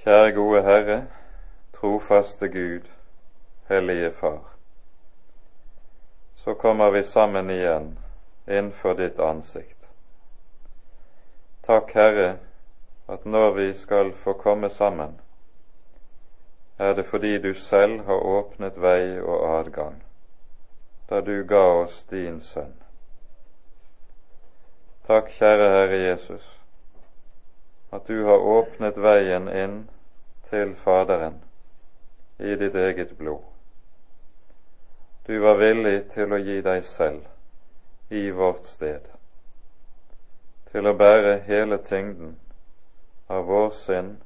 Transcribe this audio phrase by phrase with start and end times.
[0.00, 1.06] Kjære gode Herre,
[1.72, 2.86] trofaste Gud,
[3.68, 4.56] Hellige Far.
[6.36, 7.98] Så kommer vi sammen igjen
[8.48, 9.88] innenfor ditt ansikt.
[11.66, 12.36] Takk, Herre,
[13.08, 15.20] at når vi skal få komme sammen,
[16.78, 20.02] er det fordi du selv har åpnet vei og adgang,
[21.10, 22.72] da du ga oss din sønn.
[25.06, 26.59] Takk, kjære Herre Jesus,
[27.90, 29.78] at du har åpnet veien inn
[30.50, 31.40] til Faderen
[32.38, 33.42] i ditt eget blod.
[35.26, 39.02] Du var villig til å gi deg selv i vårt sted,
[40.70, 42.36] til å bære hele tyngden
[43.30, 44.16] av vår synd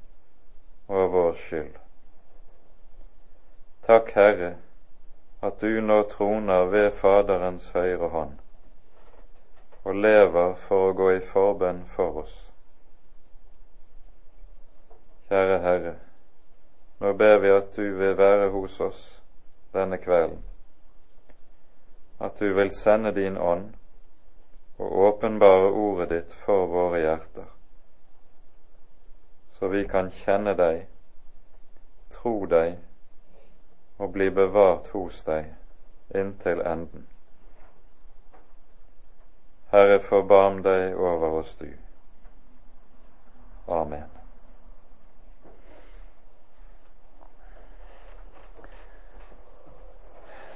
[0.88, 1.74] og av vår skyld.
[3.84, 4.54] Takk, Herre,
[5.44, 8.40] at du nå troner ved Faderens høyre hånd
[9.84, 12.43] og lever for å gå i forbønn for oss.
[15.34, 15.94] Kjære Herre,
[17.00, 19.00] nå ber vi at du vil være hos oss
[19.74, 20.44] denne kvelden,
[22.20, 23.72] at du vil sende din ånd
[24.78, 27.50] og åpenbare ordet ditt for våre hjerter,
[29.58, 30.86] så vi kan kjenne deg,
[32.14, 32.78] tro deg
[33.98, 35.50] og bli bevart hos deg
[36.14, 37.08] inntil enden.
[39.74, 41.72] Herre, forbarm deg over oss, du.
[43.66, 44.23] Amen.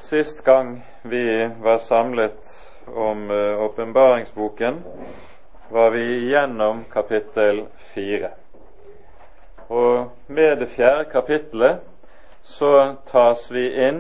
[0.09, 4.84] Sist gang vi var samlet om eh, åpenbaringsboken,
[5.69, 8.31] var vi igjennom kapittel fire.
[9.69, 11.83] Og med det fjerde kapittelet
[12.42, 13.98] så tas vi inn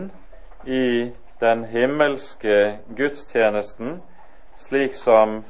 [0.64, 3.98] i den himmelske gudstjenesten
[4.56, 5.42] slik som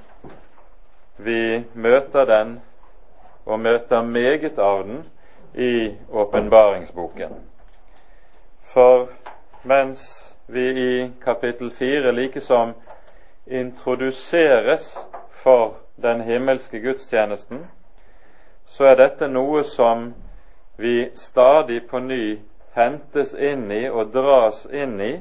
[1.16, 2.56] vi møter den
[3.46, 5.04] og møter meget av den
[5.54, 7.38] i åpenbaringsboken.
[8.74, 9.06] For
[9.62, 12.72] mens vi i kapittel fire likesom
[13.46, 14.98] introduseres
[15.30, 17.66] for den himmelske gudstjenesten,
[18.66, 20.14] så er dette noe som
[20.76, 22.38] vi stadig på ny
[22.76, 25.12] hentes inn i og dras inn i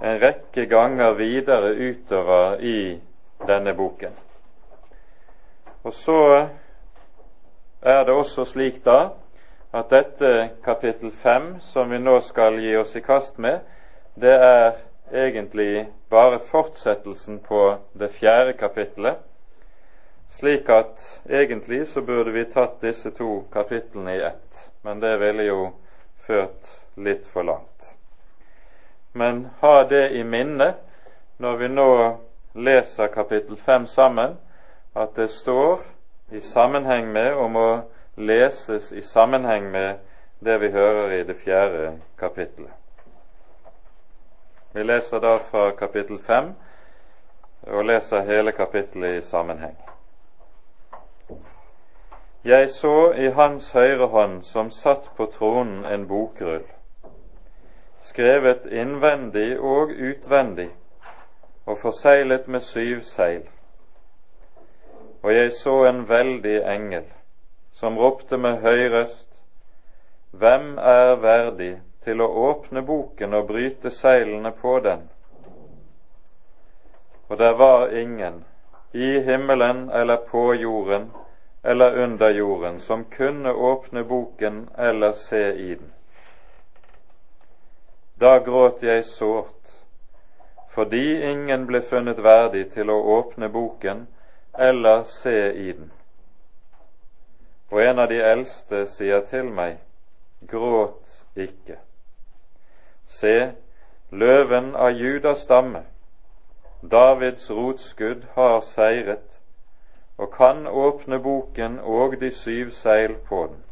[0.00, 3.00] en rekke ganger videre utover i
[3.46, 4.12] denne boken.
[5.84, 6.20] Og så
[7.82, 9.10] er det også slik da
[9.76, 13.60] at dette kapittel fem, som vi nå skal gi oss i kast med,
[14.16, 14.72] det er
[15.12, 19.16] egentlig bare fortsettelsen på det fjerde kapittelet,
[20.30, 25.44] slik at egentlig så burde vi tatt disse to kapitlene i ett, men det ville
[25.44, 25.60] jo
[26.26, 27.92] ført litt for langt.
[29.12, 30.72] Men ha det i minne
[31.38, 31.90] når vi nå
[32.56, 34.38] leser kapittel fem sammen,
[34.96, 35.84] at det står
[36.32, 37.68] i sammenheng med og må
[38.16, 40.00] leses i sammenheng med
[40.40, 42.85] det vi hører i det fjerde kapittelet.
[44.76, 46.50] Vi leser da fra kapittel fem
[47.66, 49.76] og leser hele kapittelet i sammenheng.
[52.44, 56.66] Jeg så i hans høyre hånd som satt på tronen en bokrull,
[58.04, 60.68] skrevet innvendig og utvendig
[61.64, 63.48] og forseglet med syv seil.
[65.22, 67.08] Og jeg så en veldig engel
[67.72, 69.32] som ropte med høy røst,
[70.36, 75.08] Hvem er verdig til å åpne boken og bryte seilene på den?
[77.26, 78.44] Og der var ingen,
[78.94, 81.10] i himmelen eller på jorden
[81.66, 85.92] eller under jorden, som kunne åpne boken eller se i den.
[88.14, 89.74] Da gråt jeg sårt,
[90.70, 94.06] fordi ingen ble funnet verdig til å åpne boken
[94.54, 95.90] eller se i den.
[97.70, 99.82] Og en av de eldste sier til meg,
[100.46, 101.80] gråt ikke.
[103.06, 103.52] Se,
[104.10, 105.82] løven av Judas stamme,
[106.82, 109.40] Davids rotskudd, har seiret
[110.18, 113.62] og kan åpne boken og de syv seil på den.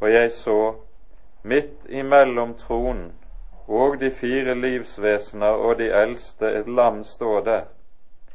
[0.00, 0.74] Og jeg så,
[1.42, 3.12] midt imellom tronen
[3.66, 7.64] og de fire livsvesener og de eldste, et lam stå der,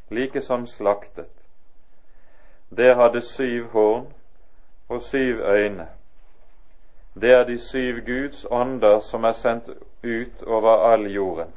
[0.09, 1.41] like som slaktet
[2.77, 4.13] det hadde syv horn
[4.89, 5.87] og syv øyne.
[7.13, 9.69] Det er de syv Guds ånder som er sendt
[10.03, 11.51] ut over all jorden.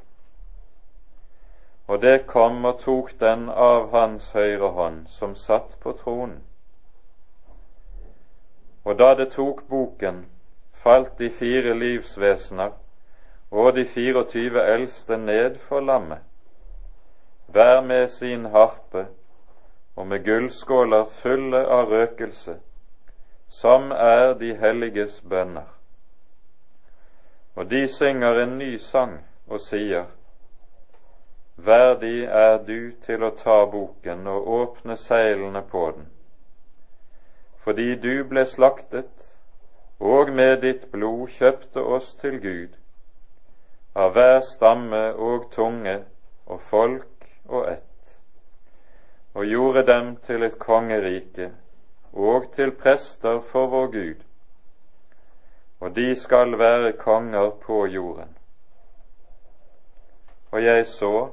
[1.86, 6.40] Og det kom og tok den av hans høyre hånd, som satt på tronen.
[8.84, 10.24] Og da det tok boken,
[10.72, 12.72] falt de fire livsvesener
[13.50, 16.18] og de 24 eldste ned for lammet,
[17.46, 19.06] hver med sin harpe
[19.96, 22.58] og med gullskåler fulle av røkelse,
[23.48, 25.68] som er de helliges bønner.
[27.54, 30.04] Og de synger en ny sang og sier:"
[31.56, 36.08] Verdig er du til å ta boken og åpne seilene på den,
[37.62, 39.30] fordi du ble slaktet
[40.00, 42.74] og med ditt blod kjøpte oss til Gud,
[43.94, 46.00] av hver stamme og tunge
[46.46, 48.16] og folk og ett,
[49.34, 51.52] og gjorde dem til et kongerike
[52.14, 54.20] og til prester for vår Gud,
[55.80, 58.36] og de skal være konger på jorden.
[60.50, 61.28] Og jeg så,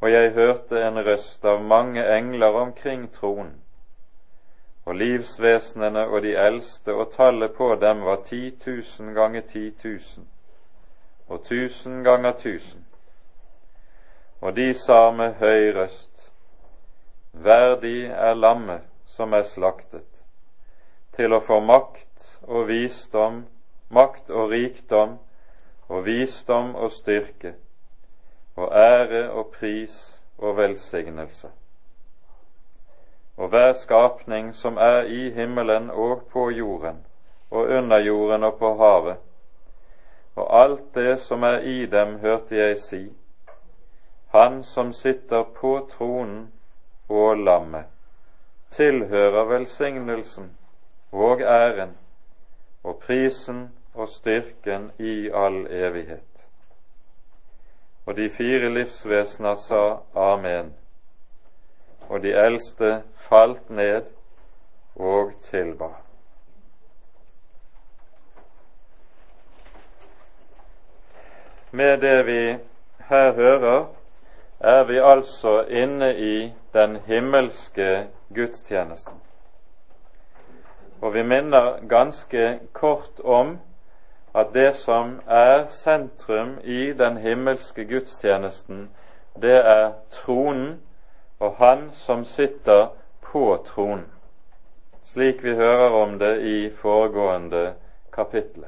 [0.00, 3.62] og jeg hørte en røst av mange engler omkring tronen,
[4.84, 10.28] og livsvesenene og de eldste, og tallet på dem var ti tusen ganger ti tusen,
[11.28, 12.86] og tusen ganger tusen.
[14.40, 16.32] Og de sa med høy røst,
[17.32, 20.06] Verdig er lammet som er slaktet,
[21.16, 23.42] til å få makt og visdom,
[23.90, 25.16] makt og rikdom
[25.90, 27.56] og visdom og styrke,
[28.54, 31.50] og ære og pris og velsignelse.
[33.36, 37.02] Og hver skapning som er i himmelen og på jorden,
[37.50, 39.16] og under jorden og på havet,
[40.36, 43.04] og alt det som er i dem, hørte jeg si,
[44.30, 46.52] Han som sitter på tronen
[47.08, 47.90] og lammet
[48.70, 50.56] tilhører velsignelsen
[51.12, 51.96] og æren
[52.84, 56.46] og prisen og styrken i all evighet.
[58.06, 60.74] Og de fire livsvesener sa amen,
[62.08, 64.02] og de eldste falt ned
[64.96, 65.90] og tilba.
[71.70, 72.56] Med det vi
[73.08, 73.86] her hører,
[74.60, 79.14] er vi altså inne i den himmelske gudstjenesten.
[81.00, 83.58] Og vi minner ganske kort om
[84.34, 88.90] at det som er sentrum i den himmelske gudstjenesten,
[89.42, 90.80] det er tronen
[91.40, 92.86] og Han som sitter
[93.20, 94.06] på tronen,
[95.06, 97.74] slik vi hører om det i foregående
[98.12, 98.64] kapittel.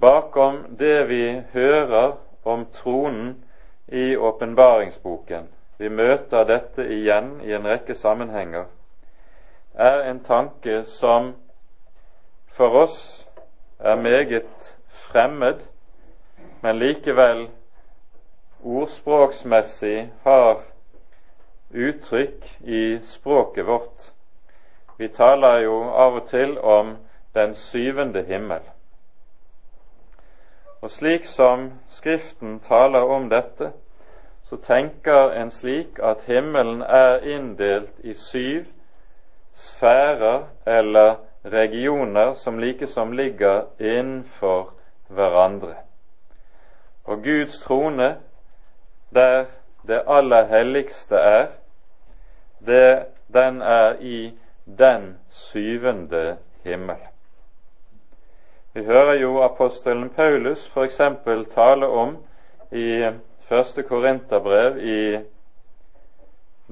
[0.00, 2.12] Bakom det vi hører
[2.44, 3.44] om tronen
[3.88, 8.64] i åpenbaringsboken, vi møter dette igjen i en rekke sammenhenger,
[9.74, 11.34] er en tanke som
[12.56, 13.00] for oss
[13.78, 15.60] er meget fremmed,
[16.62, 17.48] men likevel
[18.64, 20.62] ordspråksmessig har
[21.70, 24.12] uttrykk i språket vårt.
[24.96, 26.96] Vi taler jo av og til om
[27.36, 28.64] den syvende himmel.
[30.80, 33.72] Og slik som Skriften taler om dette,
[34.48, 38.64] så tenker en slik at himmelen er inndelt i syv
[39.56, 41.14] sfærer eller
[41.44, 44.72] regioner som likesom ligger innenfor
[45.08, 45.74] hverandre.
[47.04, 48.16] Og Guds trone,
[49.14, 49.44] der
[49.86, 51.46] det aller helligste er,
[52.66, 53.04] det,
[53.34, 54.38] den er i
[54.78, 56.96] den syvende himmel.
[58.74, 60.96] Vi hører jo apostelen Paulus f.eks.
[61.54, 62.16] tale om
[62.72, 63.10] i
[63.48, 65.18] første Korinterbrev i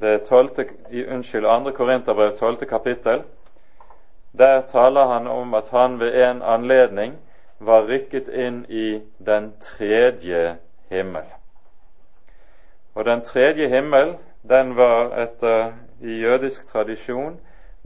[0.00, 0.50] det 12,
[0.90, 3.22] i, unnskyld, andre Korinterbrev, tolvte kapittel.
[4.38, 7.14] Der taler han om at han ved en anledning
[7.58, 10.56] var rykket inn i den tredje
[10.90, 11.24] himmel.
[12.94, 15.72] Og den tredje himmel, den var etter
[16.02, 17.38] i jødisk tradisjon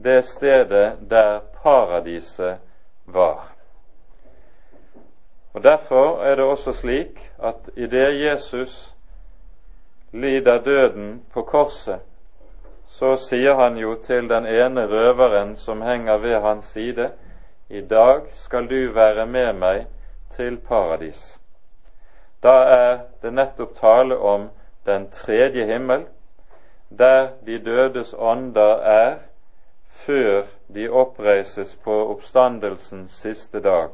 [0.03, 2.57] det stedet der paradiset
[3.05, 3.58] var.
[5.59, 8.95] Og Derfor er det også slik at idet Jesus
[10.11, 11.99] lider døden på korset,
[12.87, 17.09] så sier han jo til den ene røveren som henger ved hans side,
[17.69, 19.87] i dag skal du være med meg
[20.31, 21.39] til paradis.
[22.43, 24.45] Da er det nettopp tale om
[24.85, 26.05] den tredje himmel,
[26.89, 29.17] der de dødes ånder er
[29.89, 33.89] før de oppreises på oppstandelsens siste dag,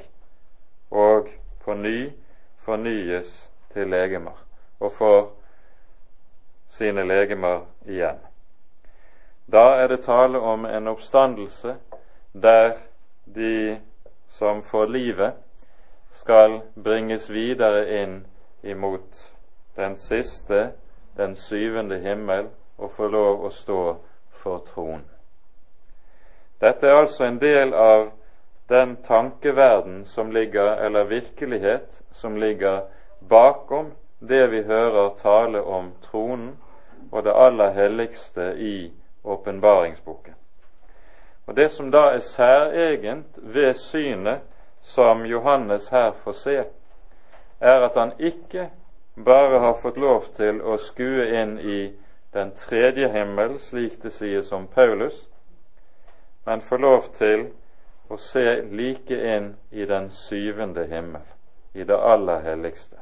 [0.91, 1.27] og
[1.65, 2.11] på ny
[2.65, 4.37] fornyes til legemer
[4.79, 5.21] og får
[6.69, 8.19] sine legemer igjen.
[9.51, 11.75] Da er det tale om en oppstandelse
[12.33, 12.77] der
[13.25, 13.79] de
[14.29, 15.33] som får livet,
[16.11, 18.25] skal bringes videre inn
[18.63, 19.19] imot
[19.75, 20.71] den siste,
[21.17, 23.81] den syvende himmel, og få lov å stå
[24.31, 25.03] for troen.
[26.61, 28.09] Dette er altså en del av
[28.67, 32.81] den tankeverden som ligger, eller virkelighet som ligger
[33.19, 36.57] bakom det vi hører tale om tronen
[37.11, 38.91] og det aller helligste i
[39.23, 40.33] åpenbaringsboken.
[41.45, 44.39] Og Det som da er særegent ved synet
[44.81, 46.63] som Johannes her får se,
[47.59, 48.69] er at han ikke
[49.25, 51.93] bare har fått lov til å skue inn i
[52.33, 55.27] den tredje himmel, slik det sies om Paulus,
[56.45, 57.47] men får lov til
[58.09, 61.25] å se like inn i den syvende himmel,
[61.73, 62.97] i det aller helligste.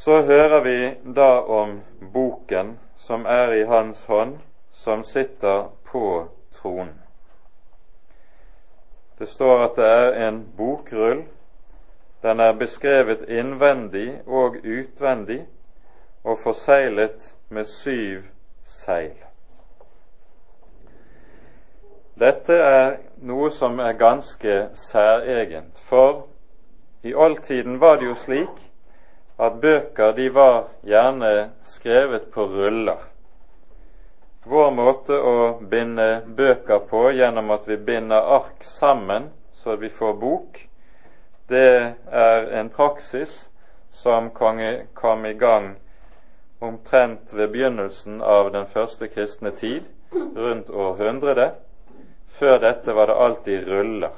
[0.00, 4.38] Så hører vi da om boken som er i hans hånd,
[4.72, 6.96] som sitter på tronen.
[9.18, 11.26] Det står at det er en bokrull.
[12.22, 15.42] Den er beskrevet innvendig og utvendig
[16.24, 18.22] og forseglet med syv
[18.64, 19.29] seil.
[22.20, 26.26] Dette er noe som er ganske særegent, for
[27.02, 28.58] i oldtiden var det jo slik
[29.40, 31.30] at bøker de var gjerne
[31.64, 33.06] skrevet på ruller.
[34.44, 35.36] Vår måte å
[35.72, 39.30] binde bøker på gjennom at vi binder ark sammen
[39.62, 40.60] så vi får bok,
[41.48, 43.48] det er en praksis
[43.90, 45.72] som kom i gang
[46.60, 51.56] omtrent ved begynnelsen av den første kristne tid, rundt århundret.
[52.40, 54.14] Før dette var det alltid ruller.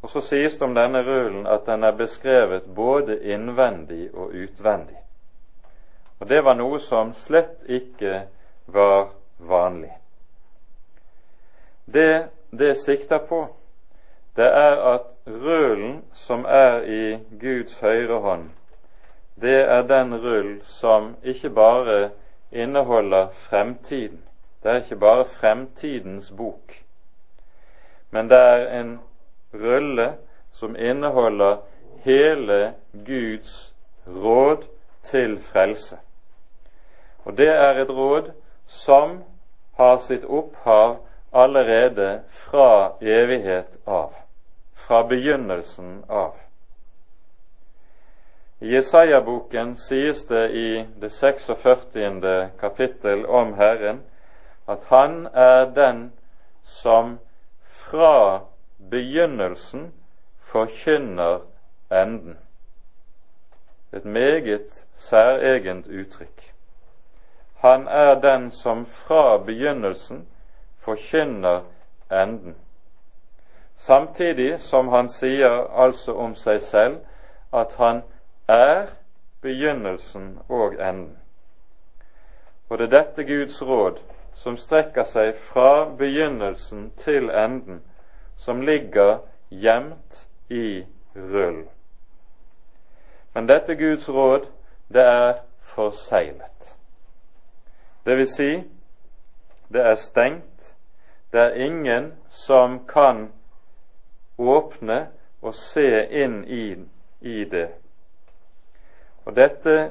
[0.00, 4.96] Og Så sies det om denne rullen at den er beskrevet både innvendig og utvendig.
[6.20, 8.22] Og Det var noe som slett ikke
[8.66, 9.08] var
[9.38, 9.92] vanlig.
[11.86, 13.48] Det det sikter på,
[14.36, 18.48] det er at rullen som er i Guds høyre hånd,
[19.40, 22.10] det er den rull som ikke bare
[22.52, 24.25] inneholder fremtiden.
[24.66, 26.72] Det er ikke bare fremtidens bok,
[28.10, 28.88] men det er en
[29.54, 30.06] rulle
[30.50, 31.56] som inneholder
[32.02, 32.74] hele
[33.06, 33.74] Guds
[34.06, 34.64] råd
[35.02, 35.98] til frelse.
[37.24, 38.32] Og det er et råd
[38.66, 39.22] som
[39.76, 40.96] har sitt opphav
[41.32, 44.18] allerede fra evighet av,
[44.74, 46.34] fra begynnelsen av.
[48.58, 52.50] I Jesaja-boken sies det i det 46.
[52.60, 54.02] kapittel om Herren
[54.68, 56.12] at Han er den
[56.62, 57.18] som
[57.66, 58.40] fra
[58.90, 59.94] begynnelsen
[60.40, 61.40] forkynner
[61.92, 62.38] enden.
[63.92, 66.54] Et meget særegent uttrykk.
[67.56, 70.28] Han er den som fra begynnelsen
[70.78, 71.60] forkynner
[72.12, 72.56] enden.
[73.76, 76.96] Samtidig som han sier altså om seg selv
[77.52, 78.02] at han
[78.48, 78.86] er
[79.40, 81.18] begynnelsen og enden.
[82.68, 83.98] Og det er dette Guds råd
[84.36, 87.80] som strekker seg fra begynnelsen til enden,
[88.36, 89.18] som ligger
[89.50, 90.84] gjemt i
[91.16, 91.64] rull.
[93.34, 94.46] Men dette Guds råd,
[94.92, 96.76] det er forseglet.
[98.06, 98.50] Det vil si,
[99.72, 100.56] det er stengt
[101.36, 103.32] det er ingen som kan
[104.38, 105.06] åpne
[105.42, 106.76] og se inn i,
[107.20, 107.68] i det.
[109.24, 109.90] Og dette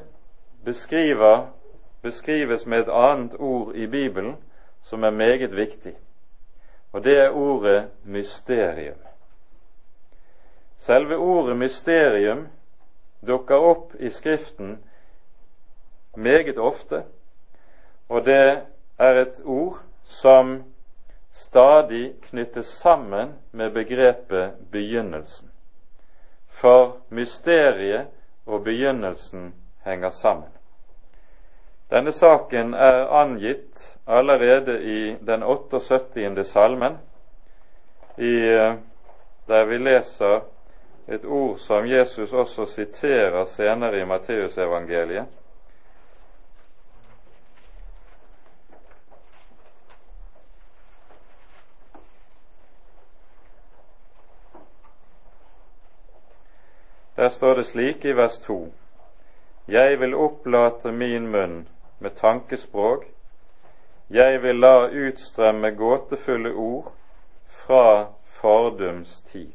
[0.66, 1.46] beskriver,
[2.06, 4.36] beskrives med et annet ord i Bibelen
[4.86, 5.96] som er meget viktig,
[6.94, 9.02] og det er ordet mysterium.
[10.78, 12.48] Selve ordet mysterium
[13.28, 14.78] dukker opp i Skriften
[16.16, 17.04] meget ofte,
[18.10, 18.62] og det
[19.00, 20.64] er et ord som
[21.34, 25.52] stadig knyttes sammen med begrepet begynnelsen.
[26.48, 28.08] For mysteriet
[28.46, 29.54] og begynnelsen
[29.86, 30.55] henger sammen.
[31.89, 36.48] Denne saken er angitt allerede i den 78.
[36.48, 36.98] salmen,
[38.18, 38.36] i,
[39.48, 40.42] der vi leser
[41.08, 45.25] et ord som Jesus også siterer senere i Matteusevangeliet.
[57.15, 58.74] Der står det slik i vers 2.:
[59.68, 61.68] Jeg vil opplate min munn
[62.06, 63.06] med tankespråk,
[64.10, 66.92] jeg vil la utstrømme gåtefulle ord
[67.66, 69.54] fra fardums tid.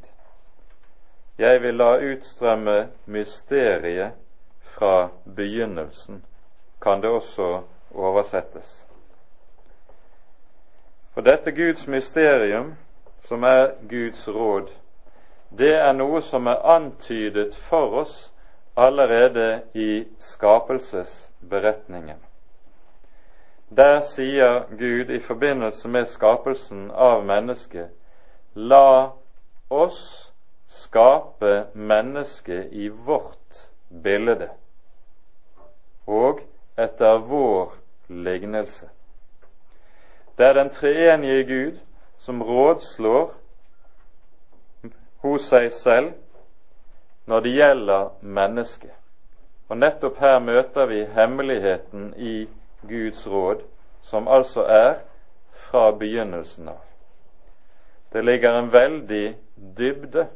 [1.39, 4.13] Jeg vil la utstrømme mysteriet
[4.61, 6.25] fra begynnelsen,
[6.83, 7.63] kan det også
[7.95, 8.87] oversettes.
[11.15, 12.75] For dette Guds mysterium,
[13.29, 14.67] som er Guds råd,
[15.59, 18.33] det er noe som er antydet for oss
[18.77, 22.30] allerede i skapelsesberetningen.
[23.77, 27.91] Der sier Gud i forbindelse med skapelsen av mennesket
[28.55, 29.13] La
[29.69, 30.33] oss
[30.67, 33.69] skape mennesket i vårt
[34.03, 34.49] bilde
[36.07, 36.43] og
[36.79, 37.77] etter vår
[38.09, 38.89] lignelse.
[40.39, 41.79] Det er den treenige Gud
[42.19, 43.35] som rådslår
[45.23, 46.13] hos seg selv
[47.31, 48.97] når det gjelder mennesket.
[49.69, 52.49] Og nettopp her møter vi hemmeligheten i
[52.89, 53.63] Guds råd,
[54.03, 54.95] som altså er
[55.53, 56.81] fra begynnelsen av.
[58.13, 59.37] Det ligger en veldig
[59.77, 60.27] dybde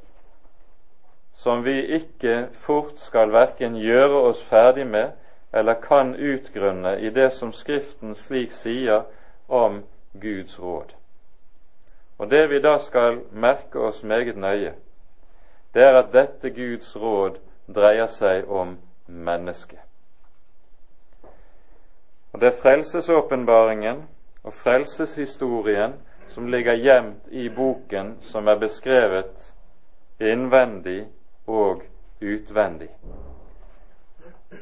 [1.35, 5.11] som vi ikke fort skal verken gjøre oss ferdig med
[5.53, 9.05] eller kan utgrunne i det som Skriften slik sier
[9.49, 9.83] om
[10.21, 10.95] Guds råd.
[12.19, 14.75] Og det vi da skal merke oss meget nøye,
[15.75, 17.39] det er at dette Guds råd
[17.75, 19.84] dreier seg om mennesket.
[22.35, 24.03] Og det er frelsesåpenbaringen
[24.43, 25.93] og frelseshistorien
[26.29, 29.53] som ligger gjemt i boken som er beskrevet
[30.21, 31.05] innvendig
[31.47, 31.85] og
[32.21, 32.89] utvendig.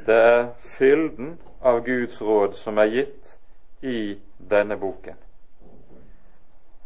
[0.07, 3.37] Det er fylden av Guds råd som er gitt
[3.81, 4.19] i
[4.51, 5.17] denne boken.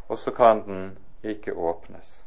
[0.07, 0.85] Og så kan den
[1.23, 2.23] ikke åpnes.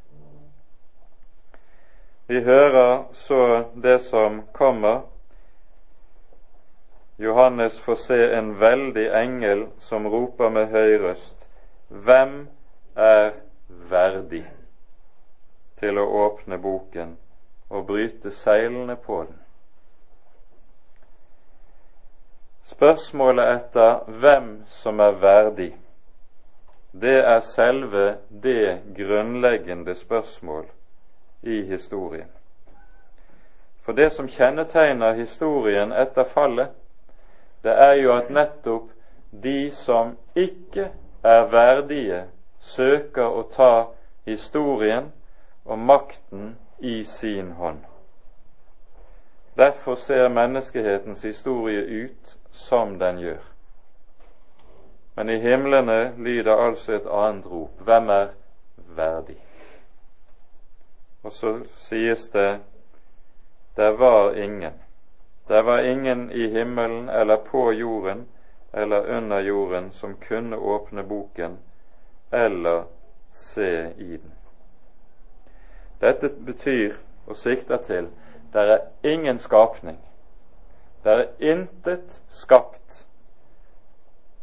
[2.27, 5.01] Vi hører så det som kommer.
[7.21, 11.37] Johannes får se en veldig engel som roper med høy røst.
[11.89, 12.49] Hvem
[12.97, 13.35] er
[13.91, 14.47] verdig
[15.83, 17.13] til å åpne boken
[17.69, 19.37] og bryte seilene på den?
[22.73, 24.51] Spørsmålet etter hvem
[24.81, 25.71] som er verdig,
[26.97, 30.71] det er selve det grunnleggende spørsmål
[31.43, 32.33] i historien.
[33.85, 36.80] For det som kjennetegner historien etter fallet,
[37.63, 38.91] det er jo at nettopp
[39.43, 40.91] de som ikke
[41.23, 42.25] er verdige,
[42.61, 43.73] søker å ta
[44.29, 45.13] historien
[45.65, 47.85] og makten i sin hånd.
[49.57, 53.43] Derfor ser menneskehetens historie ut som den gjør.
[55.17, 57.81] Men i himlene lyder altså et annet rop.
[57.85, 58.29] Hvem er
[58.97, 59.37] verdig?
[61.23, 62.61] Og så sies det
[63.77, 64.73] der var ingen.
[65.51, 68.29] Der var ingen i himmelen eller på jorden
[68.73, 71.59] eller under jorden som kunne åpne boken
[72.33, 72.85] eller
[73.33, 74.33] se i den.
[76.01, 76.95] Dette betyr
[77.27, 78.09] og sikter til
[78.53, 79.99] det er ingen skapning
[81.05, 83.07] det er intet skapt,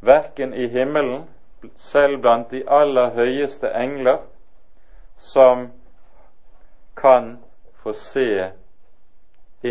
[0.02, 1.30] verken i himmelen,
[1.78, 4.18] selv blant de aller høyeste engler,
[5.18, 5.68] som
[6.98, 7.38] kan
[7.74, 8.52] få se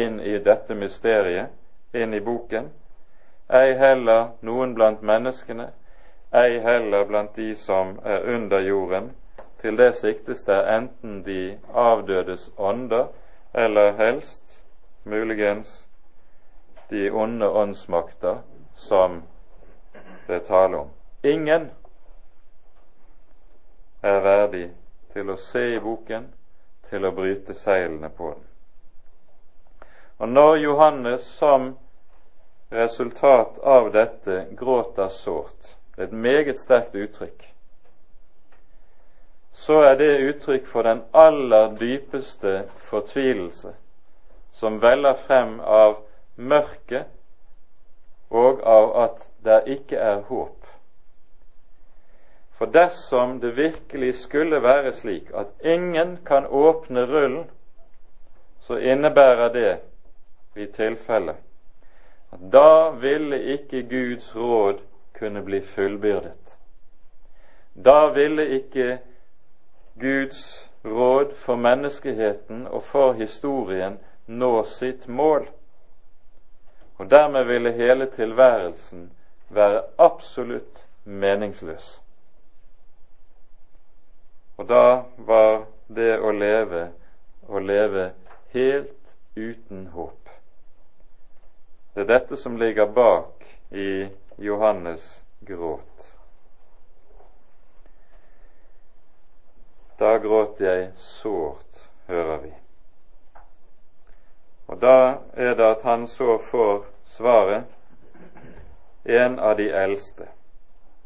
[0.02, 1.52] inn i dette mysteriet,
[1.92, 2.70] inn i boken,
[3.48, 5.70] ei heller noen blant menneskene,
[6.32, 9.12] ei heller blant de som er under jorden.
[9.61, 13.06] Til det siktes det enten de avdødes ånder,
[13.54, 14.64] eller helst,
[15.04, 15.88] muligens,
[16.90, 18.42] de onde åndsmakter
[18.74, 19.22] som
[20.28, 20.90] det taler om.
[21.22, 21.70] Ingen
[24.02, 24.68] er verdig
[25.12, 26.28] til å se i boken,
[26.90, 28.44] til å bryte seilene på den.
[30.18, 31.74] Og når Johannes som
[32.72, 37.44] resultat av dette gråter sårt, det er et meget sterkt uttrykk,
[39.57, 43.72] så er det uttrykk for den aller dypeste fortvilelse
[44.52, 45.98] som veller frem av
[46.37, 47.09] mørket
[48.29, 50.66] og av at det ikke er håp.
[52.57, 57.44] For dersom det virkelig skulle være slik at ingen kan åpne rullen,
[58.61, 59.79] så innebærer det
[60.59, 61.37] i tilfelle
[62.35, 64.81] at da ville ikke Guds råd
[65.19, 66.57] kunne bli fullbyrdet.
[67.85, 68.99] Da ville ikke
[70.01, 75.47] Guds råd for menneskeheten og for historien nå sitt mål
[76.99, 79.12] og dermed ville hele tilværelsen
[79.49, 82.03] være absolutt meningsløs.
[84.57, 86.88] Og da var det å leve
[87.49, 88.11] å leve
[88.55, 90.25] helt uten håp.
[91.96, 96.12] Det er dette som ligger bak i Johannes gråt.
[99.96, 102.52] Da gråt jeg sårt, hører vi.
[104.68, 106.85] Og da er det at han så får
[107.16, 107.64] svaret
[109.09, 110.28] en av de eldste.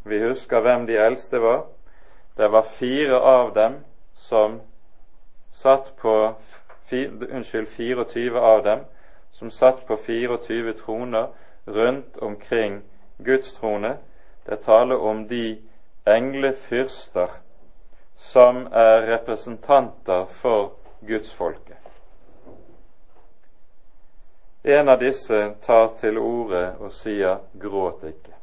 [0.02, 1.68] Vi husker hvem de eldste var.
[2.34, 3.84] Det var fire av dem
[4.18, 4.58] som
[5.52, 6.32] satt på
[6.90, 8.88] Unnskyld, 24 av dem
[9.32, 11.26] som satt på 24 troner
[11.64, 12.82] rundt omkring
[13.18, 13.96] Guds trone.
[14.46, 15.58] Det taler om de
[16.06, 17.28] englefyrster
[18.16, 21.76] som er representanter for gudsfolket.
[24.62, 28.36] En av disse tar til orde og sier 'gråt ikke'.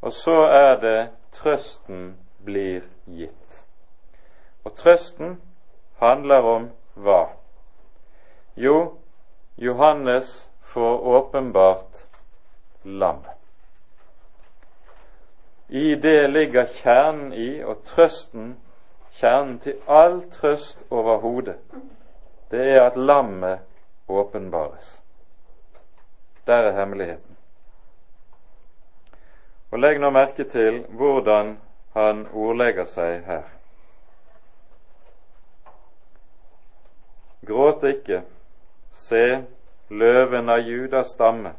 [0.00, 3.64] Og så er det trøsten blir gitt.
[4.64, 5.40] Og trøsten
[5.98, 7.28] handler om hva?
[8.56, 9.01] Jo,
[9.56, 12.06] Johannes får åpenbart
[12.82, 13.24] lam.
[15.68, 18.56] I det ligger kjernen i, og trøsten,
[19.12, 21.56] kjernen til all trøst overhodet,
[22.50, 23.58] det er at lammet
[24.08, 25.02] åpenbares.
[26.46, 27.36] Der er hemmeligheten.
[29.70, 31.54] Og Legg nå merke til hvordan
[31.96, 33.46] han ordlegger seg her.
[37.46, 38.22] Gråt ikke,
[39.02, 39.44] se,
[39.88, 41.52] løven av Judas stamme,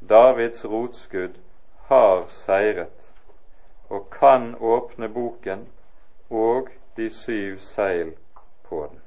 [0.00, 1.36] Davids rotskudd,
[1.88, 3.12] har seiret
[3.92, 5.66] og kan åpne boken
[6.30, 8.14] og de syv seil
[8.68, 9.00] på den.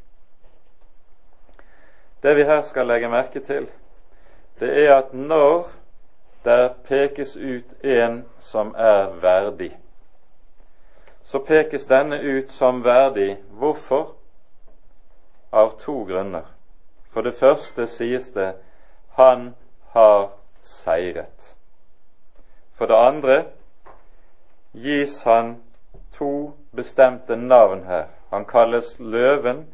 [2.23, 3.67] Det vi her skal legge merke til,
[4.59, 5.69] det er at når
[6.45, 9.77] der pekes ut en som er verdig,
[11.23, 13.37] så pekes denne ut som verdig.
[13.51, 14.13] Hvorfor?
[15.51, 16.56] Av to grunner.
[17.17, 18.51] For det første sies det
[19.17, 19.55] han
[19.89, 20.27] har
[20.61, 21.55] seiret.
[22.77, 23.37] For det andre
[24.73, 25.55] gis han
[26.13, 28.05] to bestemte navn her.
[28.29, 29.65] Han kalles løven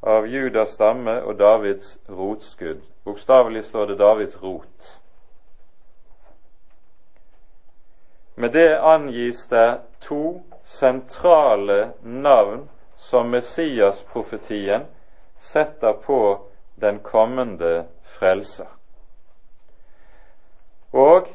[0.00, 2.80] av Judas stamme og Davids rotskudd.
[3.04, 4.92] Bokstavelig står det Davids rot.
[8.34, 14.88] Med det angis det to sentrale navn som Messias-profetien
[15.36, 16.47] setter på
[16.80, 18.66] den kommende frelser.
[20.92, 21.28] Og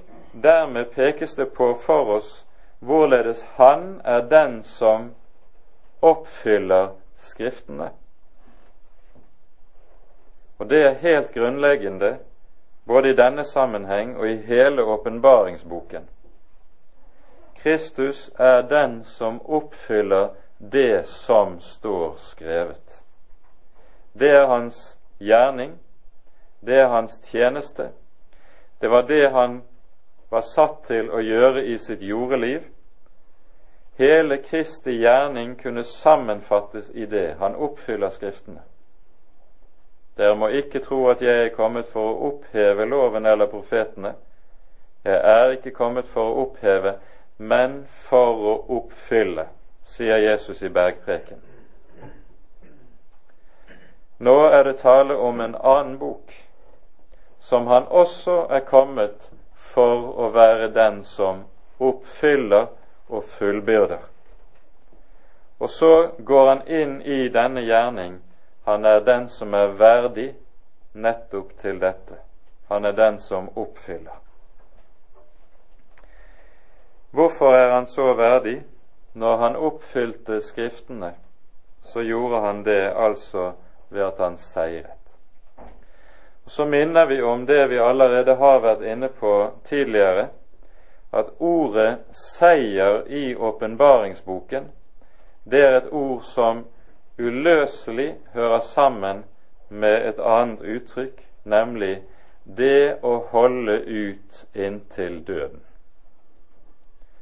[0.43, 2.45] dermed pekes det på for oss
[2.79, 5.12] hvorledes han er den som
[6.01, 6.89] oppfyller
[7.23, 7.89] Skriftene.
[10.58, 12.17] Og det er helt grunnleggende
[12.86, 16.10] både i denne sammenheng og i hele åpenbaringsboken.
[17.56, 23.03] Kristus er den som oppfyller det som står skrevet.
[24.13, 25.77] Det er hans gjerning,
[26.65, 27.89] det er hans tjeneste.
[28.81, 29.62] Det var det han
[30.29, 32.63] var satt til å gjøre i sitt jordeliv.
[33.97, 37.36] Hele Kristi gjerning kunne sammenfattes i det.
[37.39, 38.63] Han oppfyller Skriftene.
[40.17, 44.13] Dere må ikke tro at jeg er kommet for å oppheve loven eller profetene.
[45.03, 46.97] Jeg er ikke kommet for å oppheve,
[47.38, 49.47] men for å oppfylle,
[49.86, 51.52] sier Jesus i bergpreken.
[54.17, 56.34] Nå er det tale om en annen bok,
[57.39, 59.30] som han også er kommet
[59.73, 61.43] for å være den som
[61.80, 62.67] oppfyller
[63.10, 64.04] og fullbyrder.
[65.60, 68.19] Og så går han inn i denne gjerning.
[68.65, 70.34] Han er den som er verdig
[70.93, 72.19] nettopp til dette.
[72.69, 74.19] Han er den som oppfyller.
[77.12, 78.63] Hvorfor er han så verdig?
[79.13, 81.13] Når han oppfylte Skriftene,
[81.84, 83.52] så gjorde han det altså
[83.93, 85.13] ved at han seiret.
[86.45, 89.34] Så minner vi om det vi allerede har vært inne på
[89.65, 90.27] tidligere,
[91.13, 94.71] at ordet 'seier' i åpenbaringsboken,
[95.51, 96.65] det er et ord som
[97.19, 99.23] uløselig hører sammen
[99.69, 102.03] med et annet uttrykk, nemlig
[102.43, 105.62] det å holde ut inntil døden.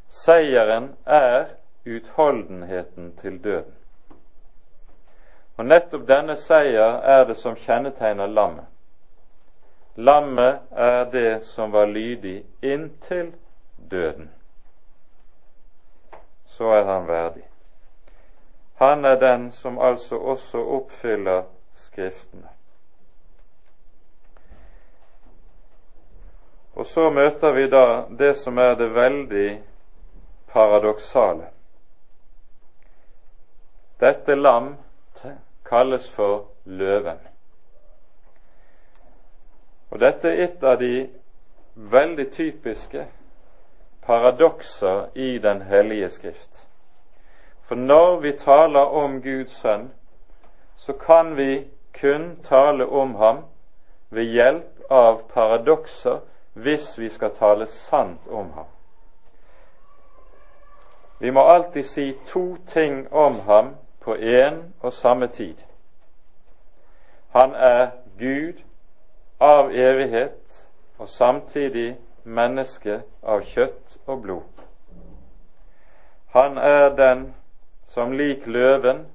[0.08, 1.46] Seieren er
[1.86, 3.81] utholdenheten til døden.
[5.62, 8.66] Og nettopp denne seier er det som kjennetegner lammet.
[9.94, 13.30] Lammet er det som var lydig inntil
[13.76, 14.32] døden.
[16.50, 17.46] Så er han verdig.
[18.82, 21.44] Han er den som altså også oppfyller
[21.74, 22.50] Skriftene.
[26.74, 29.50] Og så møter vi da det som er det veldig
[30.54, 31.52] paradoksale.
[34.00, 34.78] Dette lam
[35.72, 37.20] kalles for løven.
[39.92, 41.08] Og dette er et av de
[41.76, 43.06] veldig typiske
[44.04, 46.68] paradokser i Den hellige skrift.
[47.64, 49.92] For når vi taler om Guds sønn,
[50.76, 51.68] så kan vi
[52.02, 53.44] kun tale om ham
[54.10, 56.20] ved hjelp av paradokser
[56.54, 58.68] hvis vi skal tale sant om ham.
[61.20, 65.56] Vi må alltid si to ting om ham på én og samme tid.
[67.30, 68.64] Han er Gud
[69.40, 74.66] av evighet og samtidig menneske av kjøtt og blod.
[76.34, 77.34] Han er den
[77.88, 79.06] som lik løven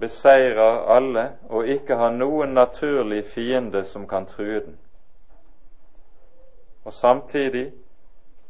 [0.00, 4.78] beseirer alle og ikke har noen naturlig fiende som kan true den.
[6.84, 7.72] Og samtidig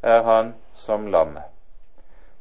[0.02, 1.42] er han som lammet.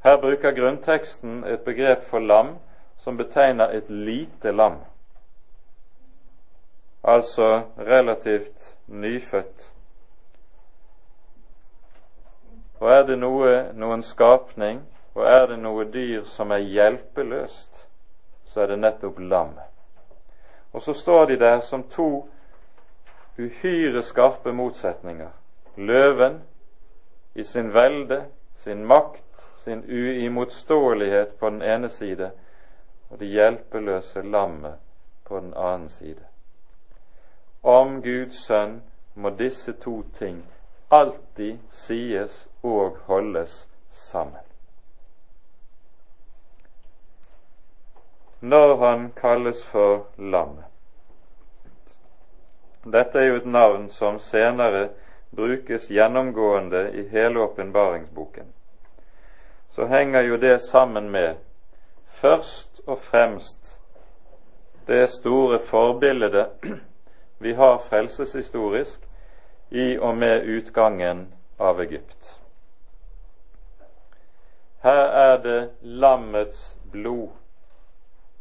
[0.04, 2.58] Her bruker grunnteksten et begrep for lam
[2.98, 4.80] som betegner et lite lam,
[7.04, 9.72] altså relativt nyfødt.
[12.80, 14.82] Og er det noe, noen skapning,
[15.16, 17.86] og er det noe dyr som er hjelpeløst,
[18.46, 19.54] så er det nettopp lam.
[20.74, 22.28] Og så står de der som to
[23.40, 25.30] uhyre skarpe motsetninger.
[25.76, 26.42] Løven
[27.36, 29.24] i sin velde, sin makt,
[29.64, 32.32] sin uimotståelighet på den ene side,
[33.16, 34.74] og det hjelpeløse lammet
[35.24, 36.26] på den annen side.
[37.64, 38.82] Om Guds sønn
[39.16, 40.42] må disse to ting
[40.92, 44.44] alltid sies og holdes sammen.
[48.40, 50.68] Når han kalles for lammet
[52.84, 54.90] Dette er jo et navn som senere
[55.32, 58.54] brukes gjennomgående i hele åpenbaringsboken,
[59.70, 61.36] så henger jo det sammen med
[62.22, 63.80] først og fremst
[64.88, 66.46] det store forbildet
[67.40, 69.00] vi har frelseshistorisk
[69.72, 72.36] i og med utgangen av Egypt.
[74.84, 77.30] Her er det lammets blod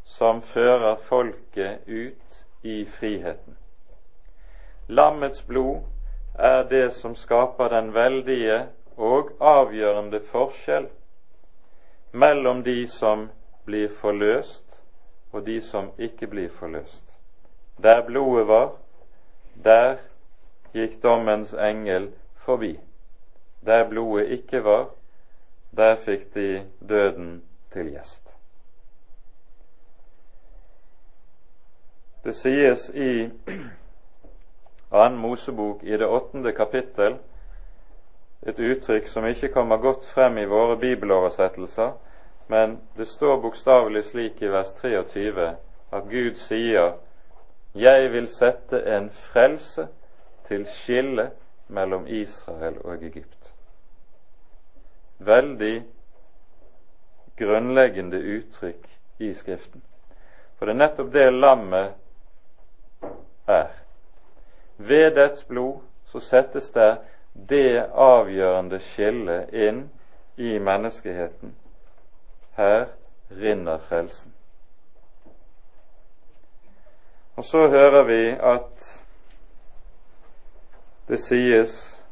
[0.04, 3.56] som fører folket ut i friheten.
[4.88, 5.80] Lammets blod
[6.38, 10.90] er det som skaper den veldige og avgjørende forskjell
[12.12, 13.30] mellom de som
[13.64, 14.80] blir forløst,
[15.32, 17.04] og de som ikke blir forløst.
[17.82, 18.76] Der blodet var,
[19.64, 19.96] der
[20.72, 22.80] gikk dommens engel forbi.
[23.66, 24.90] Der blodet ikke var,
[25.76, 28.30] der fikk de døden til gjest.
[32.24, 33.28] Det sies i
[35.02, 37.18] annen Mosebok i det åttende kapittel
[38.46, 41.92] et uttrykk som ikke kommer godt frem i våre bibeloversettelser,
[42.46, 45.48] men det står bokstavelig slik i vers 23
[45.92, 46.92] at Gud sier
[47.74, 49.88] Jeg vil sette en frelse
[50.46, 51.30] til skille
[51.68, 53.54] mellom Israel og Egypt.
[55.18, 55.84] Veldig
[57.36, 58.86] grunnleggende uttrykk
[59.18, 59.82] i Skriften.
[60.58, 61.94] For det er nettopp det lammet
[63.50, 63.72] er.
[64.76, 65.80] Ved dets blod
[66.12, 66.92] så settes det
[67.34, 69.88] det avgjørende skillet inn
[70.36, 71.54] i menneskeheten.
[72.56, 72.86] Her
[73.30, 74.32] rinner frelsen.
[77.36, 79.02] Og så hører vi at
[81.08, 82.02] det sies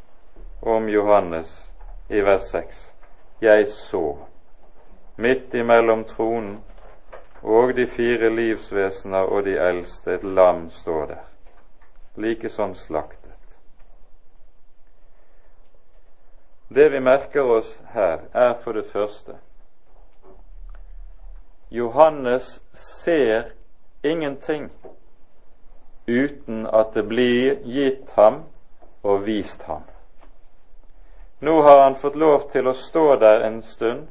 [0.63, 1.73] om Johannes
[2.09, 2.95] i vers 6.
[3.41, 4.17] Jeg så
[5.17, 6.65] midt imellom tronen
[7.43, 11.23] og de fire livsvesener og de eldste et lam stå der
[12.17, 13.31] like som slaktet.
[16.69, 19.37] Det vi merker oss her, er for det første
[21.73, 23.53] Johannes ser
[24.03, 24.71] ingenting
[26.07, 28.43] uten at det blir gitt ham
[29.03, 29.83] og vist ham.
[31.41, 34.03] Nå har han fått lov til å stå der en stund,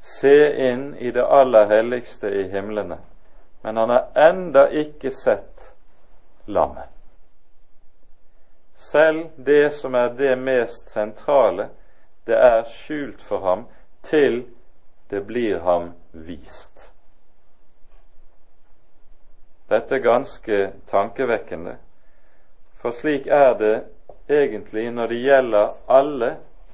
[0.00, 0.34] se
[0.70, 2.98] inn i det aller helligste i himlene,
[3.62, 5.70] men han har enda ikke sett
[6.50, 6.90] lammet.
[8.74, 11.68] Selv det som er det mest sentrale,
[12.26, 13.64] det er skjult for ham
[14.02, 14.42] til
[15.12, 16.92] det blir ham vist.
[19.68, 21.74] Dette er ganske tankevekkende,
[22.80, 23.74] for slik er det
[24.28, 26.30] egentlig når det gjelder alle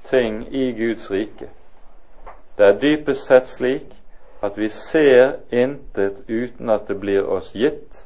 [0.07, 1.51] ting i Guds rike.
[2.57, 3.91] Det er dypest sett slik
[4.41, 8.05] at vi ser intet uten at det blir oss gitt,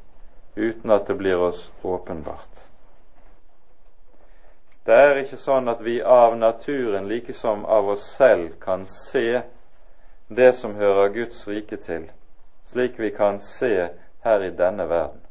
[0.58, 2.66] uten at det blir oss åpenbart.
[4.86, 9.44] Det er ikke sånn at vi av naturen, like som av oss selv, kan se
[10.30, 12.12] det som hører Guds rike til,
[12.72, 13.90] slik vi kan se
[14.24, 15.22] her i denne verden.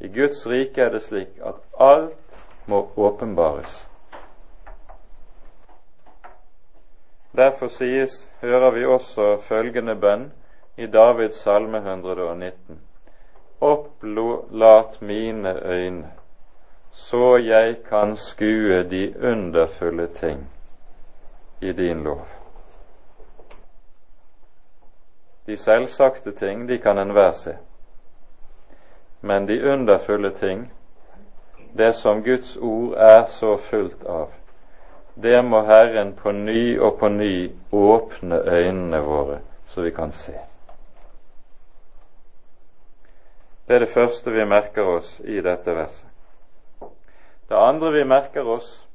[0.00, 3.88] I Guds rike er det slik at alt må åpenbares.
[7.36, 10.32] Derfor sies, hører vi også følgende bønn
[10.76, 12.80] i Davids salme 119.
[13.60, 16.10] Opplat mine øyne
[16.92, 20.50] så jeg kan skue de underfulle ting
[21.60, 22.39] i din lov.
[25.50, 27.56] De selvsagte ting, de kan enhver se.
[29.20, 30.72] Men de underfulle ting,
[31.72, 34.28] det som Guds ord er så fullt av,
[35.14, 40.38] det må Herren på ny og på ny åpne øynene våre, så vi kan se.
[43.66, 46.06] Det er det første vi merker oss i dette verset.
[47.48, 48.86] Det andre vi merker oss,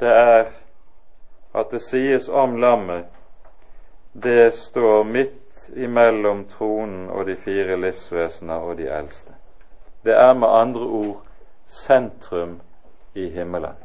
[0.00, 0.48] det er
[1.54, 3.06] at det sies om lammet,
[4.12, 5.44] det står midt
[5.76, 9.32] imellom tronen og de fire livsvesener og de eldste.
[10.04, 11.22] Det er med andre ord
[11.66, 12.60] sentrum
[13.14, 13.76] i himmelen.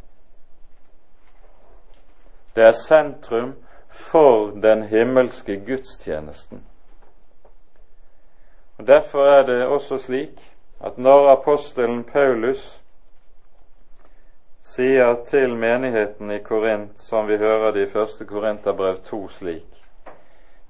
[2.56, 3.54] Det er sentrum
[3.90, 6.64] for den himmelske gudstjenesten.
[8.78, 12.82] Og Derfor er det også slik at når apostelen Paulus
[14.62, 18.28] sier til menigheten i Korint, som vi hører det i 1.
[18.28, 19.73] Korinterbrev 2 slik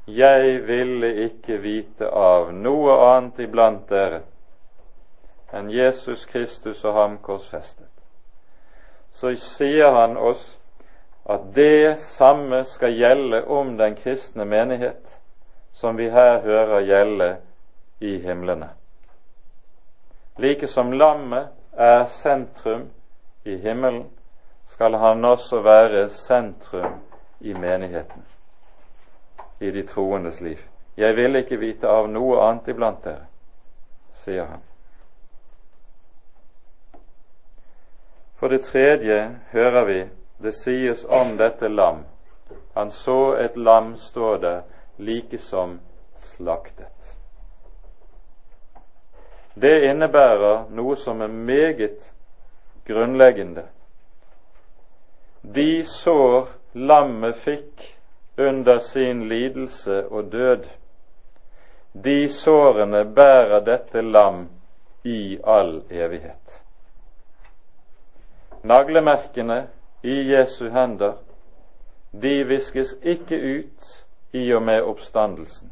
[0.08, 4.24] Jeg ville ikke vite av noe annet iblant dere
[5.54, 7.88] enn Jesus Kristus og ham korsfestet.
[9.14, 10.58] Så sier han oss
[11.30, 15.20] at det samme skal gjelde om den kristne menighet,
[15.72, 17.30] som vi her hører gjelde
[18.00, 18.74] i himlene.
[20.38, 22.90] Like som lammet er sentrum
[23.46, 24.10] i himmelen,
[24.68, 26.98] skal han også være sentrum
[27.40, 28.26] i menigheten,
[29.60, 30.60] i de troendes liv.
[30.98, 33.26] Jeg vil ikke vite av noe annet iblant dere,
[34.24, 34.62] sier han.
[38.38, 39.18] For det tredje
[39.52, 40.00] hører vi
[40.44, 42.04] det sies om dette lam.
[42.74, 44.62] Han så et lam stå der
[44.98, 45.80] like som
[46.18, 47.18] slaktet.
[49.54, 52.14] Det innebærer noe som er meget
[52.86, 53.64] grunnleggende.
[55.42, 57.84] De sår lammet fikk
[58.38, 60.64] under sin lidelse og død,
[62.04, 64.50] de sårene bærer dette lam
[65.04, 66.64] i all evighet.
[68.64, 69.68] Naglemerkene
[70.04, 71.14] i Jesu hender,
[72.12, 75.72] de viskes ikke ut i og med oppstandelsen.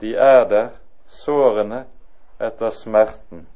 [0.00, 0.68] De er der,
[1.06, 1.84] sårene,
[2.40, 3.46] etter smerten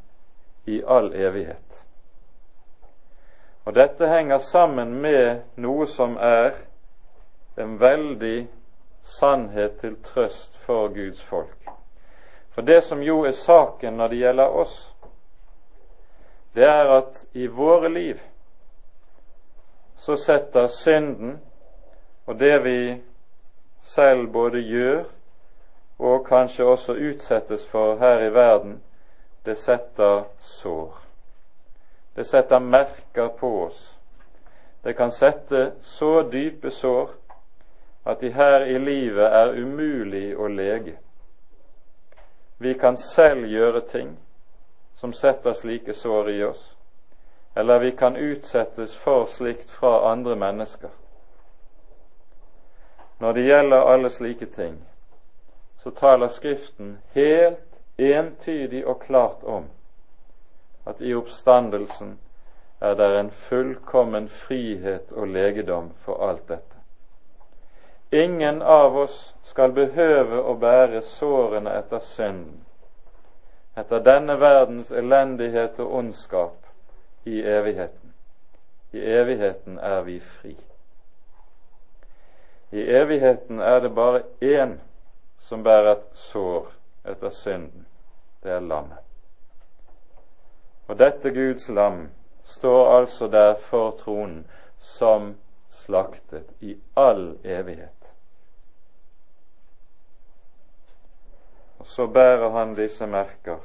[0.67, 1.83] i all evighet.
[3.65, 6.55] Og dette henger sammen med noe som er
[7.57, 8.49] en veldig
[9.03, 11.59] sannhet til trøst for Guds folk.
[12.51, 14.95] For det som jo er saken når det gjelder oss,
[16.55, 18.21] det er at i våre liv
[19.97, 21.41] så setter synden
[22.27, 23.03] og det vi
[23.83, 25.05] selv både gjør
[25.99, 28.83] og kanskje også utsettes for her i verden,
[29.47, 30.99] det setter sår.
[32.17, 33.99] Det setter merker på oss.
[34.85, 37.11] Det kan sette så dype sår
[38.05, 40.97] at de her i livet er umulig å lege.
[42.59, 44.17] Vi kan selv gjøre ting
[44.95, 46.77] som setter slike sår i oss,
[47.55, 50.91] eller vi kan utsettes for slikt fra andre mennesker.
[53.19, 54.79] Når det gjelder alle slike ting,
[55.83, 59.65] så taler Skriften helt entydig og klart om
[60.87, 62.19] at i oppstandelsen
[62.81, 66.82] er det en fullkommen frihet og legedom for alt dette.
[68.15, 72.59] Ingen av oss skal behøve å bære sårene etter synden,
[73.73, 76.59] etter denne verdens elendighet og ondskap
[77.25, 78.13] i evigheten.
[78.93, 80.53] I evigheten er vi fri.
[82.73, 84.77] I evigheten er det bare én
[85.49, 86.69] som bærer et sår
[87.15, 87.87] etter synden.
[88.43, 89.01] Det er lammet.
[90.89, 92.11] Og dette Guds lam
[92.45, 94.45] står altså der for tronen
[94.77, 95.33] som
[95.71, 98.02] slaktet i all evighet.
[101.83, 103.57] Og så bærer han disse merker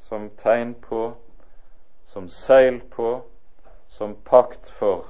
[0.00, 1.14] som tegn på,
[2.06, 3.10] som seil på,
[3.88, 5.04] som pakt for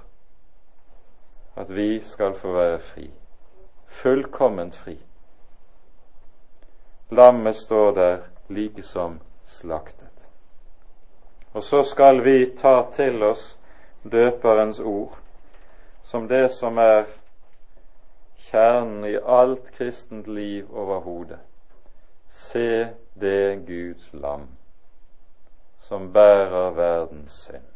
[1.54, 3.06] at vi skal få være fri.
[3.86, 4.96] Fullkomment fri.
[7.10, 10.26] Lammet står der like som slaktet.
[11.52, 13.52] Og så skal vi ta til oss
[14.02, 15.14] døperens ord
[16.02, 17.04] som det som er
[18.50, 21.45] kjernen i alt kristent liv overhodet.
[22.46, 24.48] Se det Guds lam
[25.88, 27.72] som bærer verdens synd.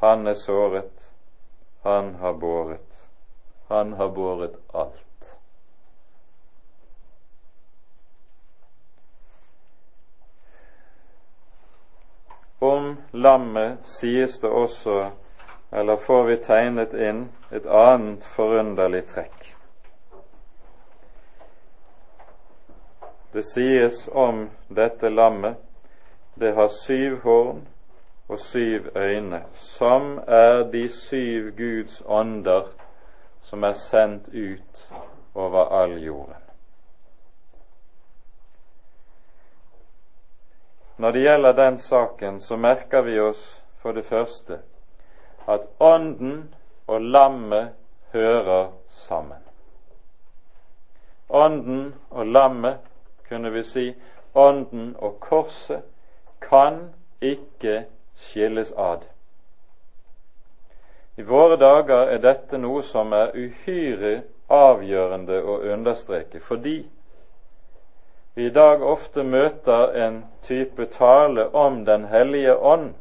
[0.00, 1.12] Han er såret,
[1.82, 3.08] han har båret,
[3.68, 5.36] han har båret alt.
[12.58, 15.10] Om lammet sies det også,
[15.72, 17.22] eller får vi tegnet inn,
[17.52, 19.39] et annet forunderlig trekk.
[23.32, 25.56] Det sies om dette lammet
[26.34, 27.66] det har syv horn
[28.28, 32.70] og syv øyne, som er de syv Guds ånder
[33.42, 34.92] som er sendt ut
[35.34, 36.34] over all jorden.
[40.96, 44.58] Når det gjelder den saken, så merker vi oss for det første
[45.48, 46.54] at Ånden
[46.86, 47.72] og lammet
[48.12, 49.38] hører sammen.
[51.28, 52.89] Ånden og lammet,
[53.30, 53.86] kunne vi si,
[54.34, 55.82] Ånden og korset,
[56.40, 59.06] kan ikke skilles ad.
[61.16, 66.78] I våre dager er dette noe som er uhyre avgjørende å understreke, fordi
[68.34, 72.94] vi i dag ofte møter en type tale om Den hellige ånd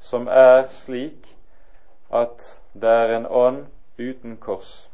[0.00, 1.26] som er slik
[2.14, 3.64] at det er en ånd
[3.98, 4.88] uten kors.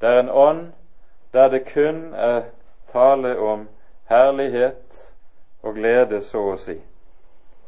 [0.00, 0.72] Det er en ånd
[1.32, 2.42] der det kun er
[2.92, 3.68] tale om
[4.10, 5.10] herlighet
[5.62, 6.76] og glede, så å si.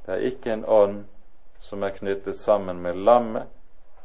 [0.07, 1.03] Det er ikke en ånd
[1.63, 3.51] som er knyttet sammen med lammet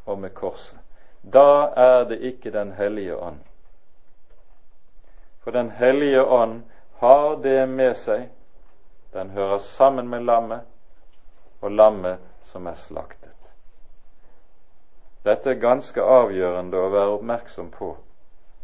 [0.05, 0.79] og med korset.
[1.21, 3.39] Da er det ikke Den hellige ånd.
[5.43, 6.61] For Den hellige ånd
[6.99, 8.29] har det med seg.
[9.13, 10.61] Den hører sammen med lammet
[11.61, 13.33] og lammet som er slaktet.
[15.23, 17.95] Dette er ganske avgjørende å være oppmerksom på,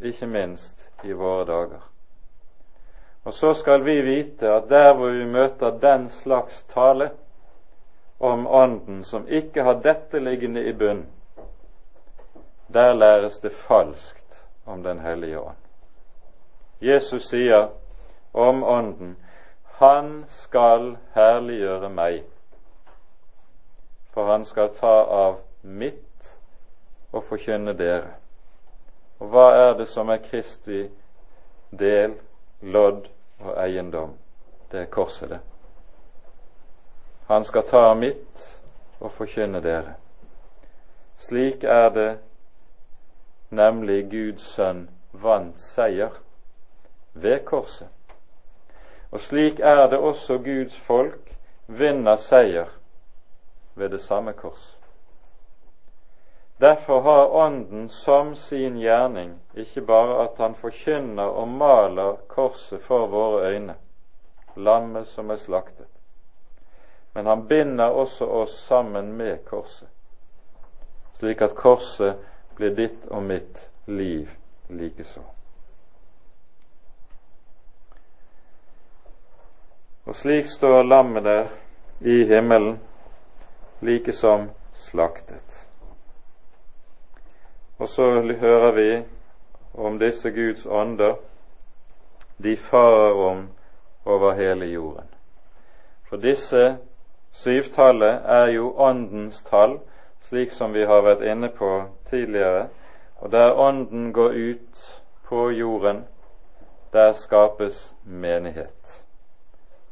[0.00, 1.93] ikke minst i våre dager.
[3.24, 7.10] Og så skal vi vite at der hvor vi møter den slags tale,
[8.20, 11.06] om Ånden som ikke har dette liggende i bunn,
[12.72, 15.56] der læres det falskt om Den hellige ånd.
[16.80, 17.68] Jesus sier
[18.32, 19.16] om Ånden
[19.74, 22.22] Han skal herliggjøre meg,
[24.14, 26.36] for han skal ta av mitt
[27.12, 28.14] og forkynne dere.
[29.18, 30.84] Og hva er det som er Kristi
[31.70, 32.14] del,
[32.64, 33.08] lodd
[33.40, 34.16] og eiendom?
[34.72, 35.40] Det er korset, det.
[37.28, 38.60] Han skal ta mitt
[39.00, 39.94] og forkynne dere.
[41.16, 42.10] Slik er det
[43.54, 46.18] nemlig Guds sønn vant seier
[47.12, 47.88] ved korset.
[49.10, 51.34] Og slik er det også Guds folk
[51.66, 52.72] vinner seier
[53.74, 54.78] ved det samme kors.
[56.64, 63.04] Derfor har Ånden som sin gjerning ikke bare at han forkynner og maler korset for
[63.12, 63.74] våre øyne,
[64.56, 65.90] lammet som er slaktet,
[67.12, 69.90] men han binder også oss sammen med korset,
[71.18, 72.24] slik at korset
[72.56, 74.32] blir ditt og mitt liv
[74.72, 75.20] likeså.
[80.06, 81.52] Og slik står lammet der
[82.00, 82.80] i himmelen,
[83.80, 85.63] like som slaktet.
[87.84, 89.02] Og så hører vi
[89.74, 91.14] om disse Guds ånder,
[92.42, 93.48] de farer om
[94.04, 95.04] over hele jorden.
[96.08, 96.78] For disse
[97.32, 99.78] Syvtallet er jo Åndens tall,
[100.20, 102.68] slik som vi har vært inne på tidligere.
[103.20, 106.04] Og der Ånden går ut på jorden,
[106.92, 109.04] der skapes menighet.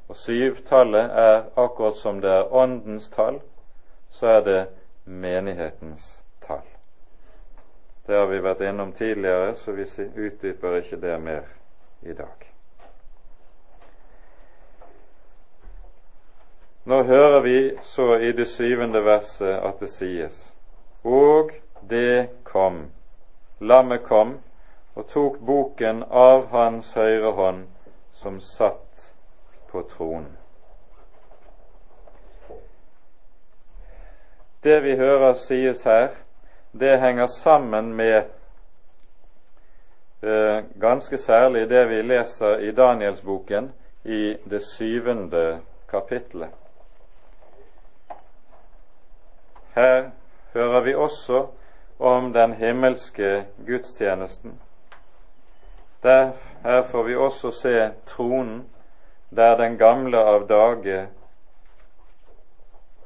[0.09, 3.43] Og syvtallet er akkurat som det er Åndens tall,
[4.11, 4.66] så er det
[5.05, 6.22] menighetens tall.
[8.07, 9.86] Det har vi vært innom tidligere, så vi
[10.26, 11.44] utdyper ikke det mer
[12.03, 12.48] i dag.
[16.84, 20.53] Nå hører vi så i det syvende verset at det sies
[21.05, 21.53] Og
[21.90, 22.90] det kom,
[23.61, 24.40] lammet kom
[24.94, 27.62] og tok boken av hans høyre hånd
[28.18, 29.12] som satt
[29.70, 30.36] på tronen.
[34.62, 36.11] Det vi hører sies her,
[36.73, 38.23] det henger sammen med
[40.23, 43.73] eh, ganske særlig det vi leser i Danielsboken
[44.05, 45.61] i det syvende
[45.91, 46.49] kapitlet.
[49.75, 50.11] Her
[50.55, 51.47] hører vi også
[51.99, 54.61] om den himmelske gudstjenesten.
[56.03, 56.31] Der,
[56.62, 58.68] her får vi også se tronen
[59.37, 61.09] der den gamle av dage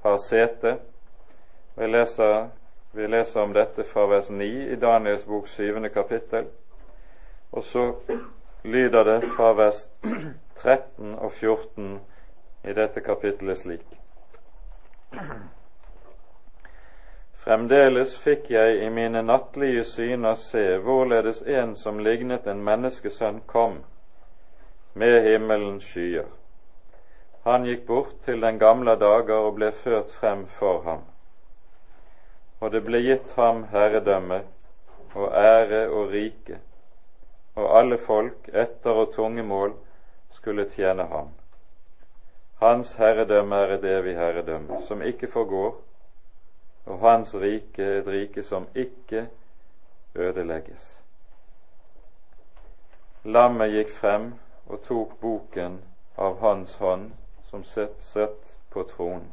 [0.03, 0.77] har sete.
[1.75, 2.49] Vi leser,
[2.97, 5.89] vi leser om dette fra vers 9 i Daniels bok 7.
[5.95, 6.47] kapittel.
[7.51, 7.95] Og så
[8.65, 9.89] lyder det fra vers
[10.55, 12.01] 13 og 14
[12.65, 13.85] i dette kapittelet slik.
[17.45, 23.83] Fremdeles fikk jeg i mine nattlige syner se hvorledes en som lignet en menneskesønn, kom
[24.95, 26.33] med himmelens skyer.
[27.45, 31.05] Han gikk bort til den gamle dager og ble ført frem for ham.
[32.61, 34.43] Og det ble gitt ham herredømme
[35.15, 36.61] og ære og rike,
[37.57, 39.75] og alle folk, etter og tunge mål,
[40.31, 41.31] skulle tjene ham.
[42.61, 45.75] Hans herredømme er et evig herredømme, som ikke forgår,
[46.87, 49.27] og hans rike et rike som ikke
[50.15, 51.01] ødelegges.
[53.25, 54.35] Lammet gikk frem
[54.67, 55.81] og tok boken
[56.17, 57.11] av hans hånd
[57.51, 59.33] som sett på tronen.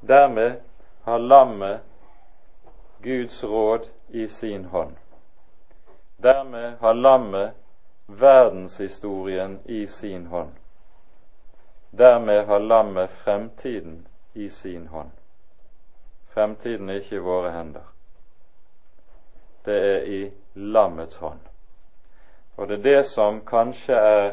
[0.00, 0.60] Dermed
[1.08, 1.80] har lammet
[3.02, 4.96] Guds råd i sin hånd.
[6.16, 7.50] Dermed har lammet
[8.06, 10.52] verdenshistorien i sin hånd.
[11.90, 15.10] Dermed har lammet fremtiden i sin hånd.
[16.28, 17.86] Fremtiden er ikke i våre hender.
[19.64, 20.22] Det er i
[20.54, 21.40] lammets hånd.
[22.56, 24.32] Og det er det som kanskje er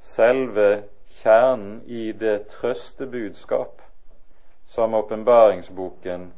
[0.00, 0.82] selve
[1.22, 3.85] kjernen i det trøstebudskap
[4.76, 6.32] som åpenbaringsboken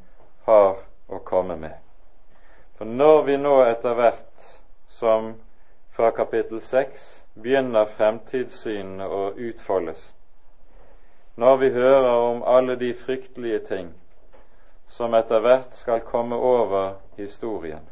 [0.44, 0.76] har
[1.06, 1.74] å komme med.
[2.78, 4.44] For når vi nå etter hvert
[4.94, 5.32] som
[5.90, 10.12] fra kapittel 6 begynner fremtidssynene å utfoldes,
[11.34, 13.90] når vi hører om alle de fryktelige ting
[14.86, 17.82] som etter hvert skal komme over historien,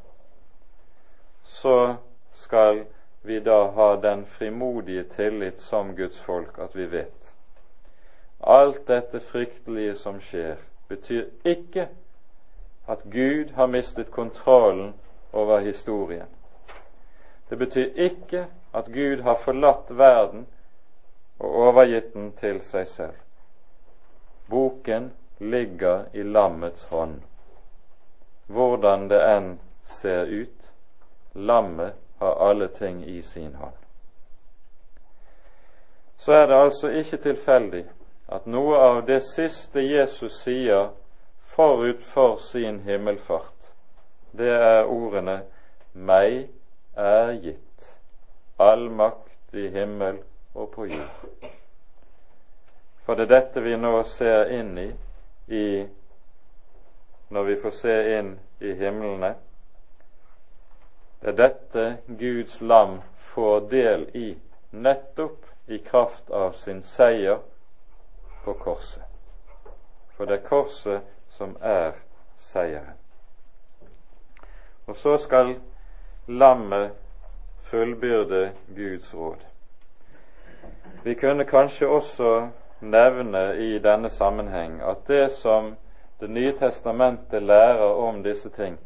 [1.42, 1.96] så
[2.32, 2.84] skal
[3.26, 7.25] vi da ha den frimodige tillit som Guds folk at vi vet.
[8.46, 10.56] Alt dette fryktelige som skjer,
[10.88, 11.88] betyr ikke
[12.86, 14.94] at Gud har mistet kontrollen
[15.32, 16.28] over historien.
[17.48, 20.46] Det betyr ikke at Gud har forlatt verden
[21.38, 23.18] og overgitt den til seg selv.
[24.50, 27.20] Boken ligger i lammets hånd.
[28.46, 29.50] Hvordan det enn
[29.98, 30.70] ser ut,
[31.34, 33.74] lammet har alle ting i sin hånd.
[36.16, 37.84] Så er det altså ikke tilfeldig
[38.28, 40.90] at noe av det siste Jesus sier
[41.56, 43.70] forut for sin himmelfart,
[44.32, 45.42] det er ordene
[45.94, 46.48] 'Meg
[46.96, 47.94] er gitt
[48.58, 50.18] all makt i himmel
[50.54, 51.50] og på jord'.
[53.04, 54.90] For det er dette vi nå ser inn i,
[55.48, 55.86] i
[57.30, 59.34] når vi får se inn i himlene.
[61.20, 61.84] Det er dette
[62.18, 64.36] Guds lam får del i,
[64.70, 67.38] nettopp i kraft av sin seier
[68.46, 69.02] på korset.
[70.16, 71.00] For det er korset
[71.34, 71.98] som er
[72.38, 72.94] seieren.
[74.86, 75.56] Og så skal
[76.26, 76.92] lammet
[77.62, 79.42] fullbyrde Guds råd.
[81.04, 82.48] Vi kunne kanskje også
[82.80, 85.76] nevne i denne sammenheng at det som
[86.20, 88.78] Det nye testamentet lærer om disse ting,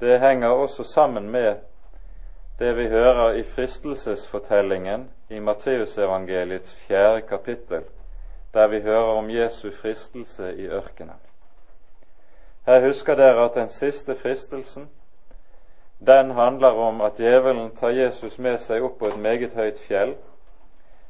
[0.00, 1.54] det henger også sammen med
[2.58, 7.84] det vi hører i fristelsesfortellingen i Matteusevangeliets fjerde kapittel,
[8.58, 11.20] der vi hører om Jesu fristelse i ørkenen.
[12.66, 14.88] Her husker dere at den siste fristelsen
[16.06, 20.14] den handler om at djevelen tar Jesus med seg opp på et meget høyt fjell,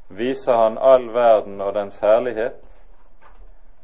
[0.09, 2.61] viser han all verden og dens herlighet,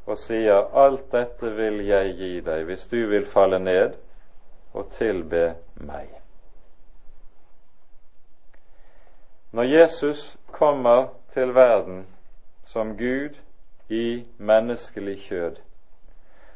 [0.06, 3.96] og sier alt dette vil jeg gi deg hvis du vil falle ned
[4.74, 6.08] og tilbe meg.
[9.52, 12.06] Når Jesus kommer til verden
[12.66, 13.40] som Gud
[13.94, 15.56] i menneskelig kjød,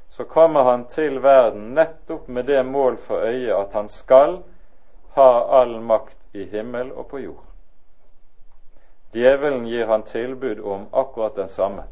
[0.08, 4.40] så kommer han til verden nettopp med det mål for øye at han skal
[5.14, 5.30] ha
[5.60, 7.44] all makt i himmel og på jord.
[9.14, 11.82] Djevelen gir han tilbud om akkurat den samme.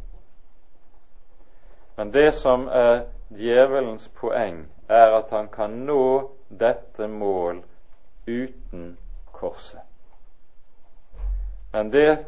[1.97, 7.63] Men det som er djevelens poeng, er at han kan nå dette mål
[8.27, 8.97] uten
[9.33, 9.81] korset.
[11.73, 12.27] Men det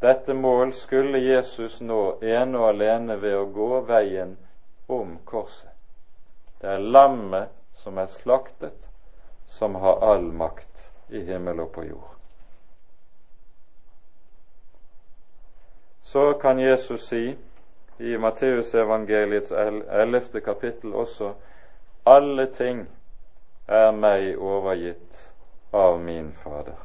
[0.00, 4.36] dette mål skulle Jesus nå ene og alene ved å gå veien
[4.86, 5.74] om korset.
[6.60, 8.88] Det er lammet som er slaktet,
[9.46, 12.14] som har all makt i himmel og på jord.
[16.02, 17.36] Så kan Jesus si
[17.98, 21.34] i Matteusevangeliets ellevte kapittel også
[22.08, 22.86] alle ting
[23.68, 25.32] er meg overgitt
[25.76, 26.78] av min Fader.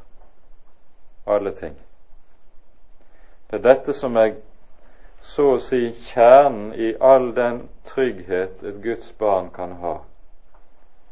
[1.24, 1.78] Alle ting.
[3.50, 4.34] Det er dette som er
[5.24, 9.98] så å si kjernen i all den trygghet et Guds barn kan ha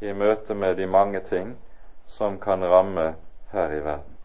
[0.01, 1.55] i møte med de mange ting
[2.07, 3.13] som kan ramme
[3.51, 4.17] her i verden.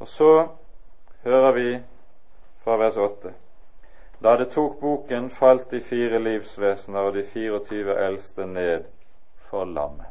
[0.00, 0.48] Og så
[1.24, 1.70] hører vi
[2.64, 3.32] fra vers 8.
[4.22, 8.84] Da det tok boken, falt de fire livsvesener og de 24 eldste ned
[9.48, 10.06] for lammet.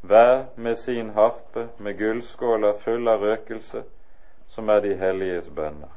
[0.00, 3.82] Hver med sin harpe, med gullskåler fulle av røkelse,
[4.48, 5.92] som er de helliges bønner.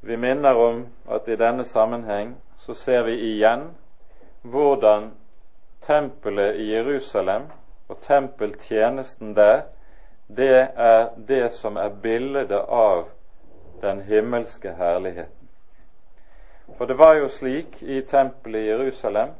[0.00, 3.68] Vi minner om at i denne sammenheng så ser vi igjen
[4.42, 5.10] hvordan
[5.84, 7.50] tempelet i Jerusalem
[7.88, 9.62] og tempeltjenesten der,
[10.36, 13.08] det er det som er bildet av
[13.82, 15.48] den himmelske herligheten.
[16.78, 19.34] For det var jo slik i tempelet i Jerusalem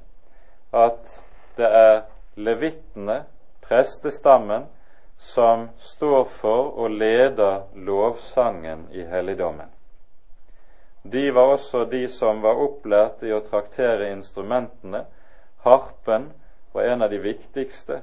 [0.72, 1.20] at
[1.56, 2.02] det er
[2.36, 3.22] levittene,
[3.62, 4.66] prestestammen,
[5.20, 9.68] som står for og leder lovsangen i helligdommen.
[11.02, 15.04] de var også de som var opplært i å traktere instrumentene.
[15.64, 16.32] Harpen
[16.72, 18.00] var en av de viktigste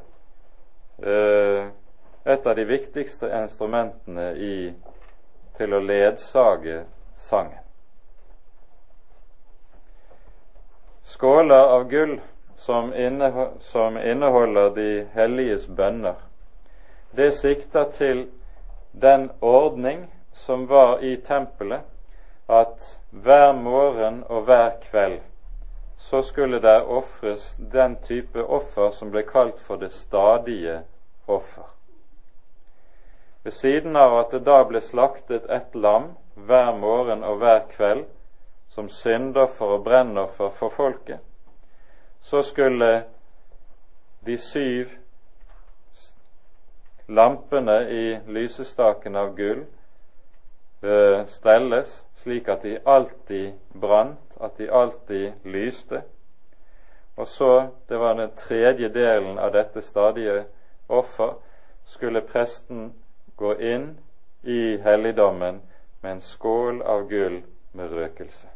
[1.01, 1.67] eh,
[2.27, 4.73] et av de viktigste instrumentene i,
[5.57, 6.81] til å ledsage
[7.15, 7.63] sangen.
[11.07, 12.17] Skåler av gull
[12.59, 16.19] som, inneholder de helliges bønner,
[17.17, 18.27] det sikter til
[18.91, 21.81] den ordning som var i tempelet,
[22.49, 25.19] at hver morgen og hver kveld
[25.97, 30.81] så skulle der ofres den type offer som ble kalt for det stadige
[31.27, 31.65] offer.
[33.43, 38.05] Ved siden av at det da ble slaktet ett lam hver morgen og hver kveld
[38.69, 41.19] som syndoffer og brennoffer for folket,
[42.21, 43.03] så skulle
[44.25, 44.93] de syv
[47.07, 49.63] lampene i lysestaken av gull
[50.81, 56.01] eh, stelles slik at de alltid brant, at de alltid lyste.
[57.17, 60.43] Og så, det var den tredje delen av dette stadige
[60.87, 61.33] offer,
[61.85, 62.91] skulle presten
[63.35, 63.87] gå inn
[64.43, 65.61] i helligdommen
[66.01, 67.41] med en skål av gull
[67.73, 68.47] med røkelse.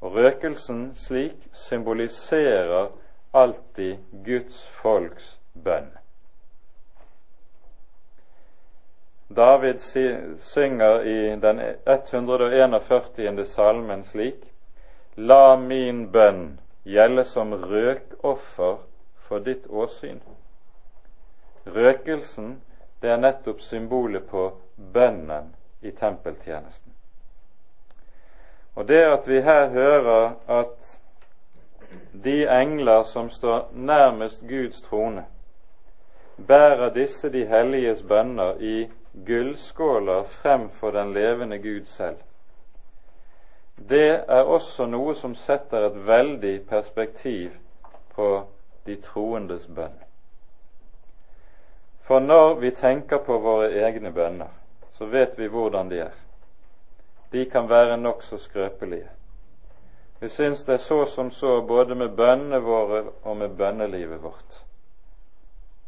[0.00, 2.90] Og røkelsen slik symboliserer
[3.32, 5.99] alltid Guds folks bønn.
[9.36, 9.78] David
[10.38, 13.44] synger i den 141.
[13.46, 14.44] salmen slik
[15.14, 18.76] La min bønn gjelde som røkoffer
[19.28, 20.18] for ditt åsyn.
[21.66, 22.56] Røkelsen
[23.02, 24.50] det er nettopp symbolet på
[24.92, 26.92] bønnen i tempeltjenesten.
[28.74, 30.98] Og det at vi her hører at
[32.24, 35.24] de engler som står nærmest Guds trone,
[36.46, 42.16] bærer disse de helliges bønner i gullskåler fremfor den levende Gud selv.
[43.88, 47.56] Det er også noe som setter et veldig perspektiv
[48.14, 48.28] på
[48.86, 49.96] de troendes bønn.
[52.00, 54.50] For når vi tenker på våre egne bønner,
[54.98, 56.16] så vet vi hvordan de er.
[57.32, 59.08] De kan være nokså skrøpelige.
[60.20, 64.64] Vi syns det er så som så både med bønnene våre og med bønnelivet vårt.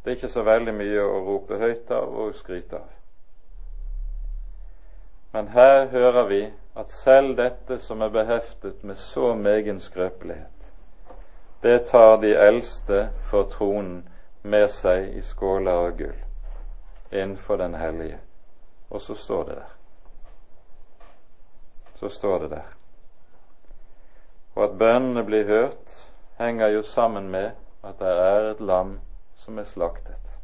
[0.05, 3.02] Det er ikke så veldig mye å rope høyt av og skryte av.
[5.33, 6.43] Men her hører vi
[6.77, 10.49] at selv dette som er beheftet med så megen skrøpelighet,
[11.63, 14.03] det tar de eldste for tronen
[14.43, 16.19] med seg i skåler av gull
[17.13, 18.19] innenfor Den hellige.
[18.91, 19.71] Og så står det der.
[21.95, 22.67] Så står det der.
[24.55, 26.09] Og at bønnene blir hørt,
[26.39, 27.51] henger jo sammen med
[27.85, 29.01] at det er et lam
[29.37, 30.39] som er slaktet.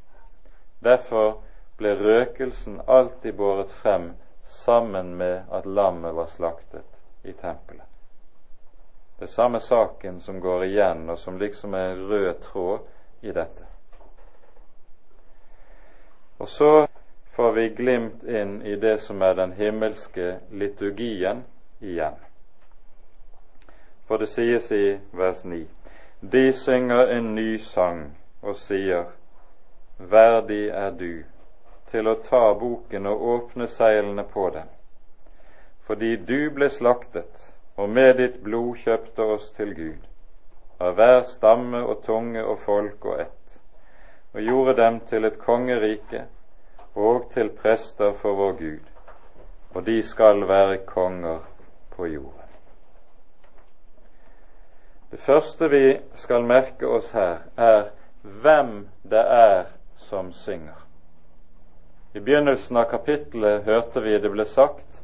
[0.84, 1.40] Derfor
[1.76, 4.12] ble røkelsen alltid båret frem
[4.48, 6.84] sammen med at lammet var slaktet
[7.22, 7.86] i tempelet.
[9.18, 12.78] Det samme saken som går igjen, og som liksom er en rød tråd
[13.20, 13.66] i dette.
[16.38, 16.86] Og så
[17.36, 21.44] får vi glimt inn i det som er den himmelske liturgien
[21.80, 22.16] igjen.
[24.06, 25.66] For det sies i vers 9.:
[26.20, 29.04] De synger en ny sang og sier:"
[29.98, 31.24] Verdig er du
[31.90, 34.68] til å ta boken og åpne seilene på den,
[35.86, 40.00] fordi du ble slaktet og med ditt blod kjøpte oss til Gud,
[40.78, 43.34] av hver stamme og tunge og folk og ett
[44.34, 46.26] og gjorde dem til et kongerike
[46.94, 48.84] og til prester for vår Gud,
[49.74, 51.40] og de skal være konger
[51.96, 52.34] på jorden.
[55.10, 57.88] Det første vi skal merke oss her, er
[58.22, 59.64] hvem det er
[59.96, 60.87] som synger.
[62.18, 64.96] I begynnelsen av kapittelet hørte vi det ble sagt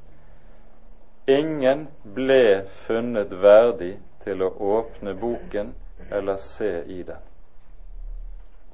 [1.31, 1.85] ingen
[2.17, 3.93] ble funnet verdig
[4.25, 5.71] til å åpne boken
[6.11, 7.21] eller se i den.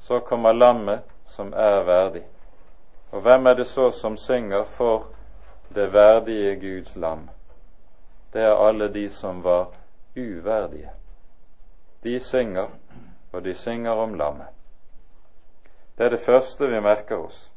[0.01, 2.25] Så kommer lammet som er verdig.
[3.13, 5.11] Og hvem er det så som synger for
[5.77, 7.29] det verdige Guds lam?
[8.33, 9.69] Det er alle de som var
[10.17, 10.97] uverdige.
[12.09, 12.73] De synger,
[13.33, 14.49] og de synger om lammet.
[15.99, 17.50] Det er det første vi merker oss.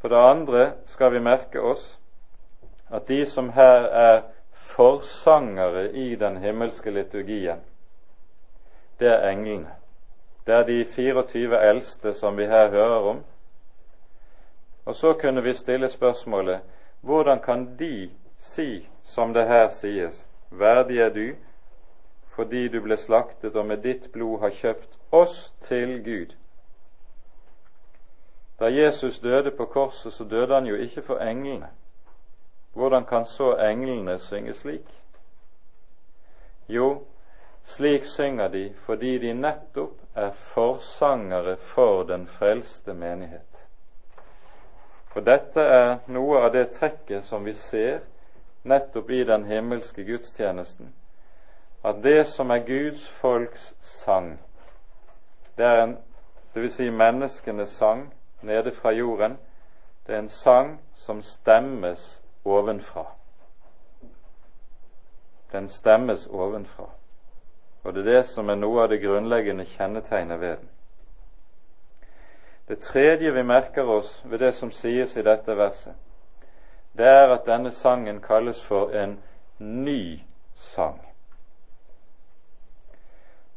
[0.00, 1.98] For det andre skal vi merke oss
[2.90, 4.20] at de som her er
[4.52, 7.60] forsangere i den himmelske liturgien,
[8.98, 9.74] det er englene.
[10.46, 13.18] Det er de 24 eldste som vi her hører om.
[14.84, 16.60] Og så kunne vi stille spørsmålet
[17.00, 21.34] hvordan kan de si, som det her sies, verdig er du
[22.38, 26.37] fordi du ble slaktet og med ditt blod har kjøpt oss til Gud?
[28.58, 31.68] Da Jesus døde på korset, så døde han jo ikke for englene.
[32.72, 35.02] hvordan kan så englene synge slik?
[36.68, 37.02] Jo,
[37.62, 43.68] slik synger de fordi de nettopp er forsangere for den frelste menighet.
[45.06, 47.98] For dette er noe av det trekket som vi ser
[48.64, 50.94] nettopp i den himmelske gudstjenesten,
[51.84, 54.38] at det som er Guds folks sang,
[55.56, 55.96] det er en,
[56.54, 59.38] det vil si menneskenes sang nede fra jorden,
[60.06, 63.04] det er en sang som stemmes ovenfra.
[65.52, 66.90] Den stemmes ovenfra.
[67.82, 70.68] Og det er det som er noe av det grunnleggende kjennetegnet ved den.
[72.68, 75.94] Det tredje vi merker oss ved det som sies i dette verset,
[76.98, 79.18] det er at denne sangen kalles for en
[79.58, 80.20] ny
[80.54, 81.00] sang.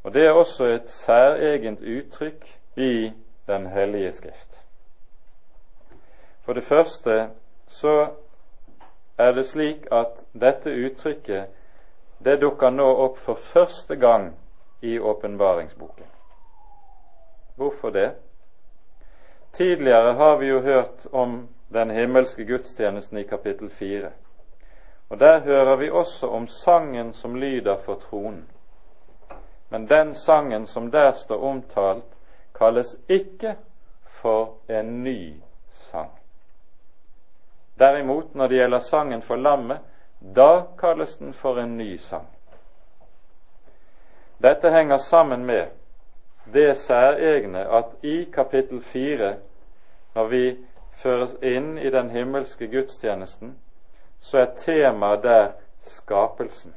[0.03, 3.11] Og Det er også et særegent uttrykk i
[3.47, 4.60] Den hellige skrift.
[6.51, 7.29] For det første
[7.67, 8.07] så
[9.17, 11.45] er det slik at dette uttrykket
[12.25, 14.25] det dukker nå opp for første gang
[14.81, 16.09] i åpenbaringsboken.
[17.55, 18.09] Hvorfor det?
[19.53, 24.09] Tidligere har vi jo hørt om den himmelske gudstjenesten i kapittel 4.
[25.09, 28.49] Og Der hører vi også om sangen som lyder for tronen.
[29.69, 32.11] Men den sangen som der står omtalt,
[32.59, 33.55] kalles ikke
[34.05, 35.41] for en ny.
[37.81, 39.79] Derimot, når det gjelder sangen for lammet,
[40.35, 42.27] da kalles den for en ny sang.
[44.41, 45.65] Dette henger sammen med
[46.53, 49.35] det særegne at i kapittel fire,
[50.13, 50.57] når vi
[50.91, 53.55] føres inn i den himmelske gudstjenesten,
[54.19, 55.51] så er temaet der
[55.81, 56.75] skapelsen.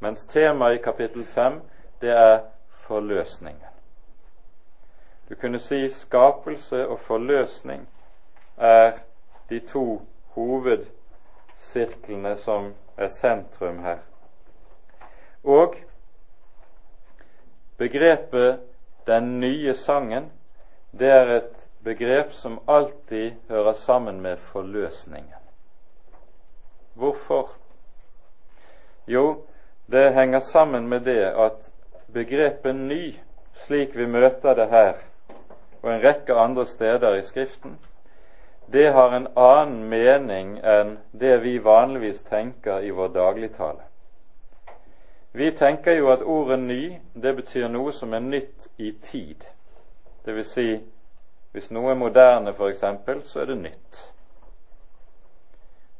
[0.00, 1.60] Mens temaet i kapittel fem,
[2.00, 2.40] det er
[2.70, 3.62] forløsningen.
[5.28, 7.88] Du kunne si skapelse og forløsning
[8.56, 8.92] er
[9.48, 10.02] de to
[10.34, 13.98] hovedsirklene som er sentrum her.
[15.44, 15.74] Og
[17.78, 18.60] begrepet
[19.06, 20.30] 'den nye sangen'
[20.98, 25.32] det er et begrep som alltid hører sammen med forløsningen.
[26.94, 27.50] Hvorfor?
[29.06, 29.44] Jo,
[29.90, 31.72] det henger sammen med det at
[32.12, 33.20] begrepet 'ny',
[33.52, 34.94] slik vi møter det her
[35.82, 37.78] og en rekke andre steder i Skriften,
[38.66, 43.82] det har en annen mening enn det vi vanligvis tenker i vår dagligtale.
[45.32, 49.44] Vi tenker jo at ordet 'ny' det betyr noe som er nytt i tid.
[50.24, 50.80] Det vil si,
[51.52, 52.84] hvis noe er moderne f.eks.,
[53.22, 54.12] så er det nytt.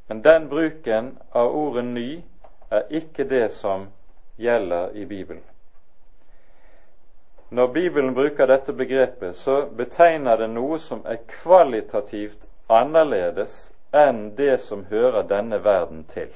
[0.09, 2.25] Men den bruken av ordet 'ny'
[2.71, 3.87] er ikke det som
[4.39, 5.45] gjelder i Bibelen.
[7.51, 14.59] Når Bibelen bruker dette begrepet, så betegner det noe som er kvalitativt annerledes enn det
[14.61, 16.31] som hører denne verden til.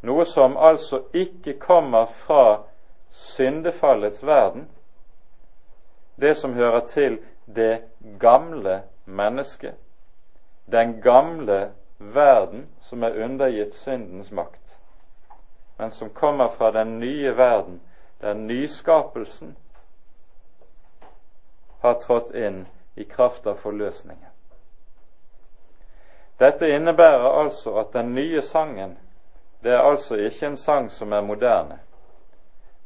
[0.00, 2.62] Noe som altså ikke kommer fra
[3.10, 4.68] syndefallets verden,
[6.20, 7.82] det som hører til det
[8.20, 9.74] gamle mennesket,
[10.66, 14.78] den gamle verden som er undergitt syndens makt,
[15.78, 17.80] men som kommer fra den nye verden,
[18.20, 19.56] der nyskapelsen
[21.80, 24.27] har trådt inn i kraft av forløsningen.
[26.38, 28.98] Dette innebærer altså at den nye sangen
[29.62, 31.80] det er altså ikke en sang som er moderne,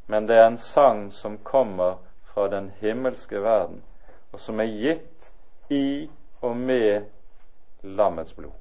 [0.07, 3.83] men det er en sang som kommer fra den himmelske verden,
[4.31, 5.33] og som er gitt
[5.69, 6.09] i
[6.41, 7.05] og med
[7.81, 8.51] lammets blod.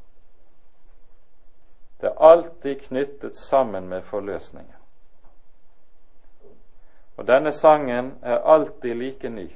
[2.00, 4.74] Det er alltid knyttet sammen med forløsningen.
[7.16, 9.50] Og denne sangen er alltid like ny.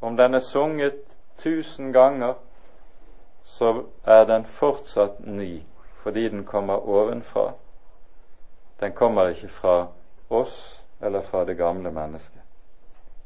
[0.00, 2.34] Om den er sunget tusen ganger,
[3.44, 5.62] så er den fortsatt ny
[6.02, 7.52] fordi den kommer ovenfra.
[8.80, 9.86] Den kommer ikke fra
[10.30, 12.40] oss eller fra det gamle mennesket.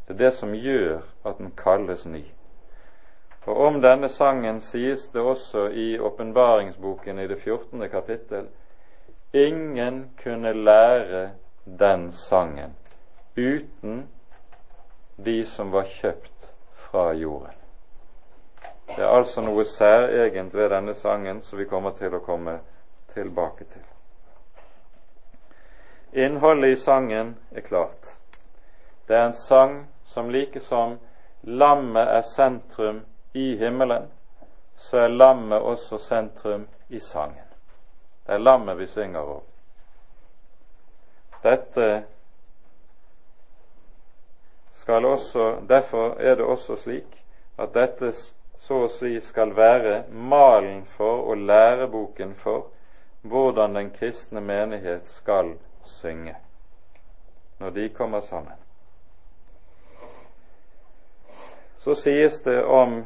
[0.09, 2.25] Det er det som gjør at den kalles ny.
[3.47, 7.89] Og om denne sangen sies det også i åpenbaringsboken i det 14.
[7.89, 8.49] kapittel
[9.33, 11.31] ingen kunne lære
[11.79, 12.77] den sangen
[13.37, 14.09] uten
[15.25, 17.66] de som var kjøpt fra jorden.
[18.87, 22.59] Det er altså noe særegent ved denne sangen som vi kommer til å komme
[23.14, 23.82] tilbake til.
[26.16, 28.16] Innholdet i sangen er klart.
[29.09, 30.99] Det er en sang som like som
[31.43, 34.07] lammet er sentrum i himmelen,
[34.76, 37.45] så er lammet også sentrum i sangen.
[38.26, 39.43] Det er lammet vi synger om.
[41.43, 42.05] Dette
[44.74, 47.24] skal også, Derfor er det også slik
[47.59, 48.12] at dette
[48.67, 52.67] så å si skal være malen for og læreboken for
[53.23, 55.53] hvordan den kristne menighet skal
[55.87, 56.35] synge
[57.59, 58.59] når de kommer sammen.
[61.79, 63.05] Så sies det om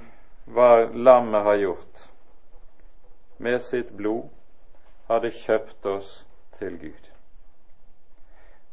[0.49, 2.07] hva lammet har gjort.
[3.37, 4.31] Med sitt blod
[5.07, 6.11] har det kjøpt oss
[6.59, 7.11] til Gud.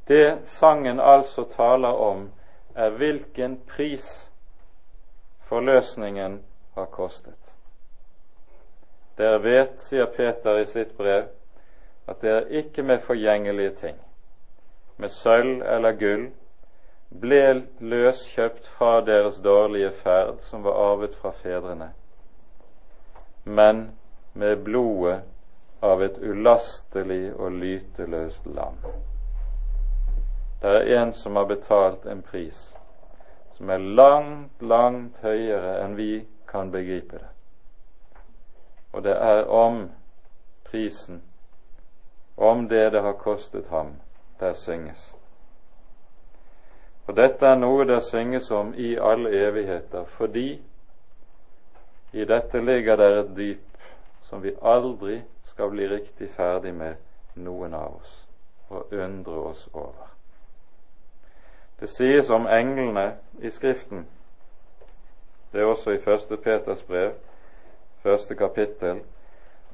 [0.07, 2.29] Det sangen altså taler om,
[2.75, 4.31] er hvilken pris
[5.49, 6.39] forløsningen
[6.77, 7.53] har kostet.
[9.17, 11.31] Dere vet, sier Peter i sitt brev,
[12.07, 13.95] at det er ikke med forgjengelige ting,
[14.97, 16.27] med sølv eller gull,
[17.09, 17.41] ble
[17.79, 21.89] løskjøpt fra deres dårlige ferd som var arvet fra fedrene,
[23.43, 23.83] men
[24.33, 25.21] med blodet
[25.81, 28.77] av et ulastelig og lyteløst lam.
[30.61, 32.73] Det er en som har betalt en pris
[33.57, 36.11] som er langt, langt høyere enn vi
[36.47, 37.27] kan begripe det.
[38.93, 39.89] Og det er om
[40.65, 41.23] prisen,
[42.37, 43.95] om det det har kostet ham,
[44.39, 45.15] der synges.
[47.07, 50.61] Og dette er noe det synges om i alle evigheter, fordi
[52.13, 53.67] i dette ligger det et dyp
[54.21, 56.95] som vi aldri skal bli riktig ferdig med,
[57.35, 58.27] noen av oss,
[58.69, 60.07] og undre oss over.
[61.79, 64.07] Det sies om englene i Skriften,
[65.57, 67.15] det er også i første Peters brev,
[68.03, 69.01] første kapittel,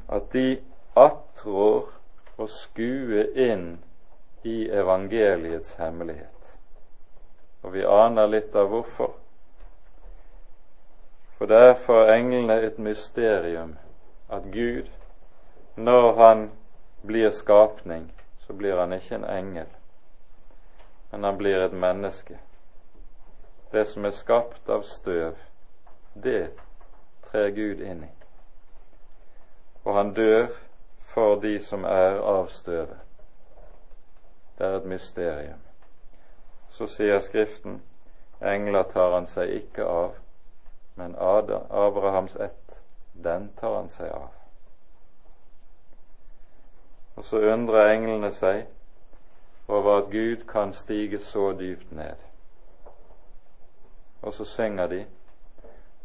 [0.08, 0.62] at de
[0.96, 1.92] attrår
[2.40, 3.68] å skue inn
[4.48, 6.56] i evangeliets hemmelighet.
[7.68, 9.14] Og vi aner litt av hvorfor.
[11.38, 13.76] For det er for englene et mysterium
[14.32, 14.90] at Gud,
[15.76, 16.50] når han
[17.04, 18.12] blir skapning,
[18.48, 19.72] så blir han ikke en engel
[21.14, 22.40] men han blir et menneske.
[23.72, 25.36] Det som er skapt av støv,
[26.14, 26.50] det
[27.24, 28.12] trer Gud inn i.
[29.84, 30.48] Og han dør
[31.14, 33.00] for de som er av støvet.
[34.58, 35.60] Det er et mysterium.
[36.70, 37.82] Så sier Skriften
[38.42, 40.16] engler tar han seg ikke av,
[40.96, 42.80] men Abrahams ett,
[43.14, 44.32] den tar han seg av.
[47.16, 48.66] Og så undrer englene seg
[49.68, 52.16] over at Gud kan stige så dypt ned.
[54.22, 55.06] Og så synger de,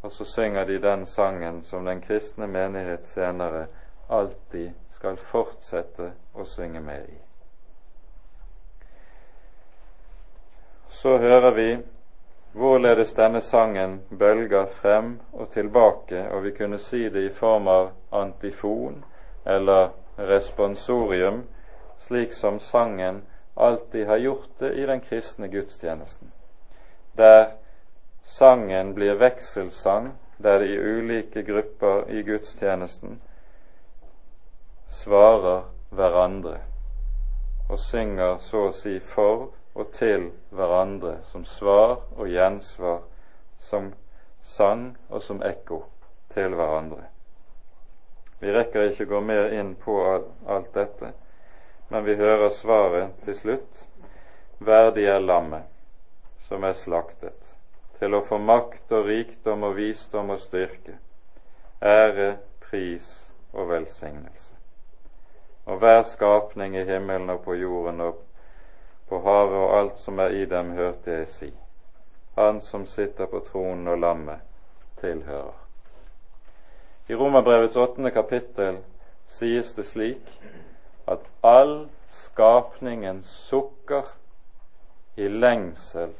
[0.02, 3.66] og så synger de den sangen som den kristne menighet senere
[4.08, 7.18] alltid skal fortsette å synge med i.
[10.88, 11.68] Så hører vi
[12.58, 17.90] hvorledes denne sangen bølger frem og tilbake, og vi kunne si det i form av
[18.10, 19.04] antifon
[19.46, 21.44] eller responsorium,
[21.98, 23.22] slik som sangen
[23.54, 26.32] alltid har gjort det i den kristne gudstjenesten,
[27.12, 27.50] der
[28.28, 33.20] sangen blir vekselsang, der de ulike grupper i gudstjenesten
[35.00, 36.58] svarer hverandre
[37.68, 43.02] og synger så å si for og til hverandre som svar og gjensvar,
[43.58, 43.92] som
[44.42, 45.82] sang og som ekko
[46.34, 47.08] til hverandre.
[48.40, 51.12] Vi rekker ikke gå mer inn på alt dette
[51.88, 53.84] men vi hører svaret til slutt.
[54.58, 55.68] Verdig er lammet
[56.48, 57.47] som er slaktet,
[57.98, 60.98] til å få makt og rikdom og visdom og styrke,
[61.82, 63.08] ære, pris
[63.52, 64.54] og velsignelse.
[65.66, 68.22] Og hver skapning i himmelen og på jorden og
[69.08, 71.50] på havet og alt som er i dem, hørte jeg si.
[72.36, 74.44] Han som sitter på tronen og lammet,
[75.00, 75.56] tilhører.
[77.08, 78.82] I Romerbrevets åttende kapittel
[79.26, 80.32] sies det slik
[81.08, 84.10] at all skapningen sukker
[85.16, 86.12] i lengsel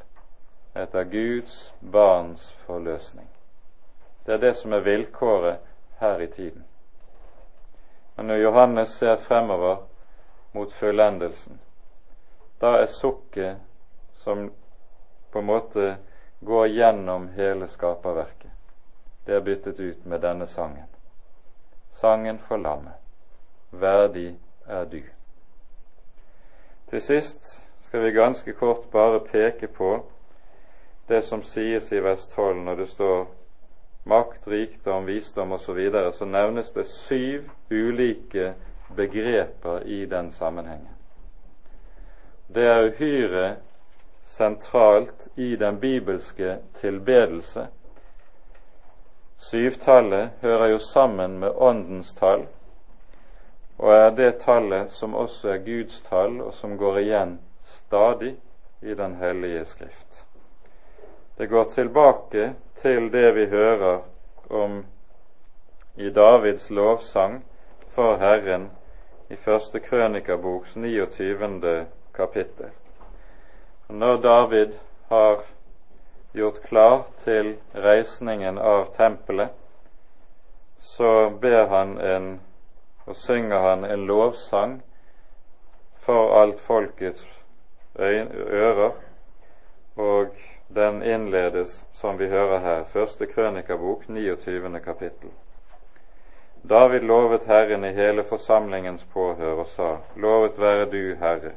[0.83, 3.27] etter Guds barns forløsning.
[4.25, 5.57] Det er det som er vilkåret
[5.99, 6.65] her i tiden.
[8.15, 9.77] Men når Johannes ser fremover
[10.51, 11.59] mot fullendelsen,
[12.61, 13.57] da er sukket
[14.15, 14.49] som
[15.31, 15.97] på en måte
[16.39, 18.51] går gjennom hele skaperverket,
[19.25, 20.87] det er byttet ut med denne sangen.
[21.91, 22.93] Sangen for lammet.
[23.71, 25.01] Verdig er du.
[26.89, 30.05] Til sist skal vi ganske kort bare peke på
[31.09, 33.27] det som sies i vers 12 når det står
[34.09, 38.53] makt, rikdom, visdom osv., så, videre, så nevnes det syv ulike
[38.95, 40.93] begreper i den sammenhengen.
[42.47, 43.55] Det er uhyre
[44.25, 47.67] sentralt i den bibelske tilbedelse.
[49.37, 52.47] Syvtallet hører jo sammen med Åndens tall,
[53.77, 58.35] og er det tallet som også er Guds tall, og som går igjen stadig
[58.81, 60.08] i Den hellige Skrift.
[61.39, 64.01] Det går tilbake til det vi hører
[64.49, 64.85] om
[65.95, 67.37] i Davids lovsang
[67.95, 68.65] for Herren
[69.29, 71.85] i første krønikaboks 29.
[72.13, 72.73] kapittel.
[73.87, 74.75] Når David
[75.07, 75.39] har
[76.33, 79.55] gjort klar til reisningen av tempelet,
[80.79, 82.29] så ber han en
[83.07, 84.81] og synger han en lovsang
[85.97, 87.25] for alt folkets
[87.99, 88.91] ører,
[89.95, 90.27] og
[90.69, 94.79] den innledes, som vi hører her, første krønikabok, 29.
[94.79, 95.29] kapittel.
[96.69, 101.51] David lovet Herren i hele forsamlingens påhør og sa, Lovet være du, Herre,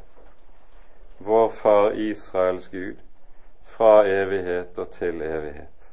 [1.18, 2.96] vår Far Israels Gud,
[3.64, 5.88] fra evighet og til evighet.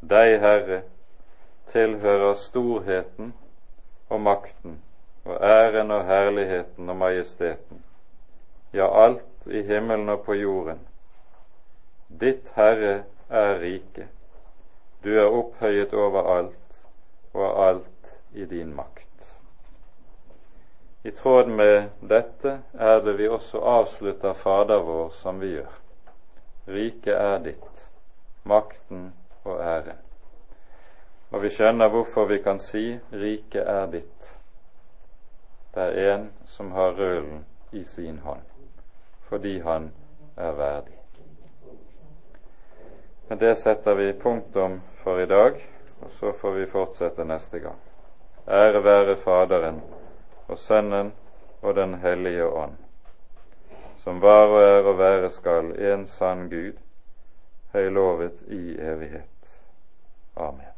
[0.00, 0.82] Deg, Herre,
[1.70, 3.34] tilhører storheten
[4.08, 4.80] og makten
[5.24, 7.84] og æren og herligheten og majesteten,
[8.74, 10.80] ja, alt i himmelen og på jorden.
[12.20, 14.08] Ditt Herre er rike,
[15.04, 16.82] du er opphøyet over alt,
[17.32, 19.08] og alt i din makt.
[21.04, 25.72] I tråd med dette er det vi også avslutter Fader vår som vi gjør.
[26.68, 27.82] Riket er ditt,
[28.44, 29.08] makten
[29.44, 29.98] og æren.
[31.32, 34.32] Og vi skjønner hvorfor vi kan si riket er ditt.
[35.74, 38.44] Det er en som har rølen i sin hånd,
[39.26, 39.90] fordi han
[40.36, 41.01] er verdig.
[43.32, 45.52] Men det setter vi punktum for i dag,
[46.00, 47.78] og så får vi fortsette neste gang.
[48.46, 49.78] Ære være Faderen
[50.52, 51.14] og Sønnen
[51.62, 52.76] og Den hellige ånd,
[54.04, 56.76] som var og er og være skal en sann Gud,
[57.72, 59.56] høylovet i evighet.
[60.36, 60.71] Amen.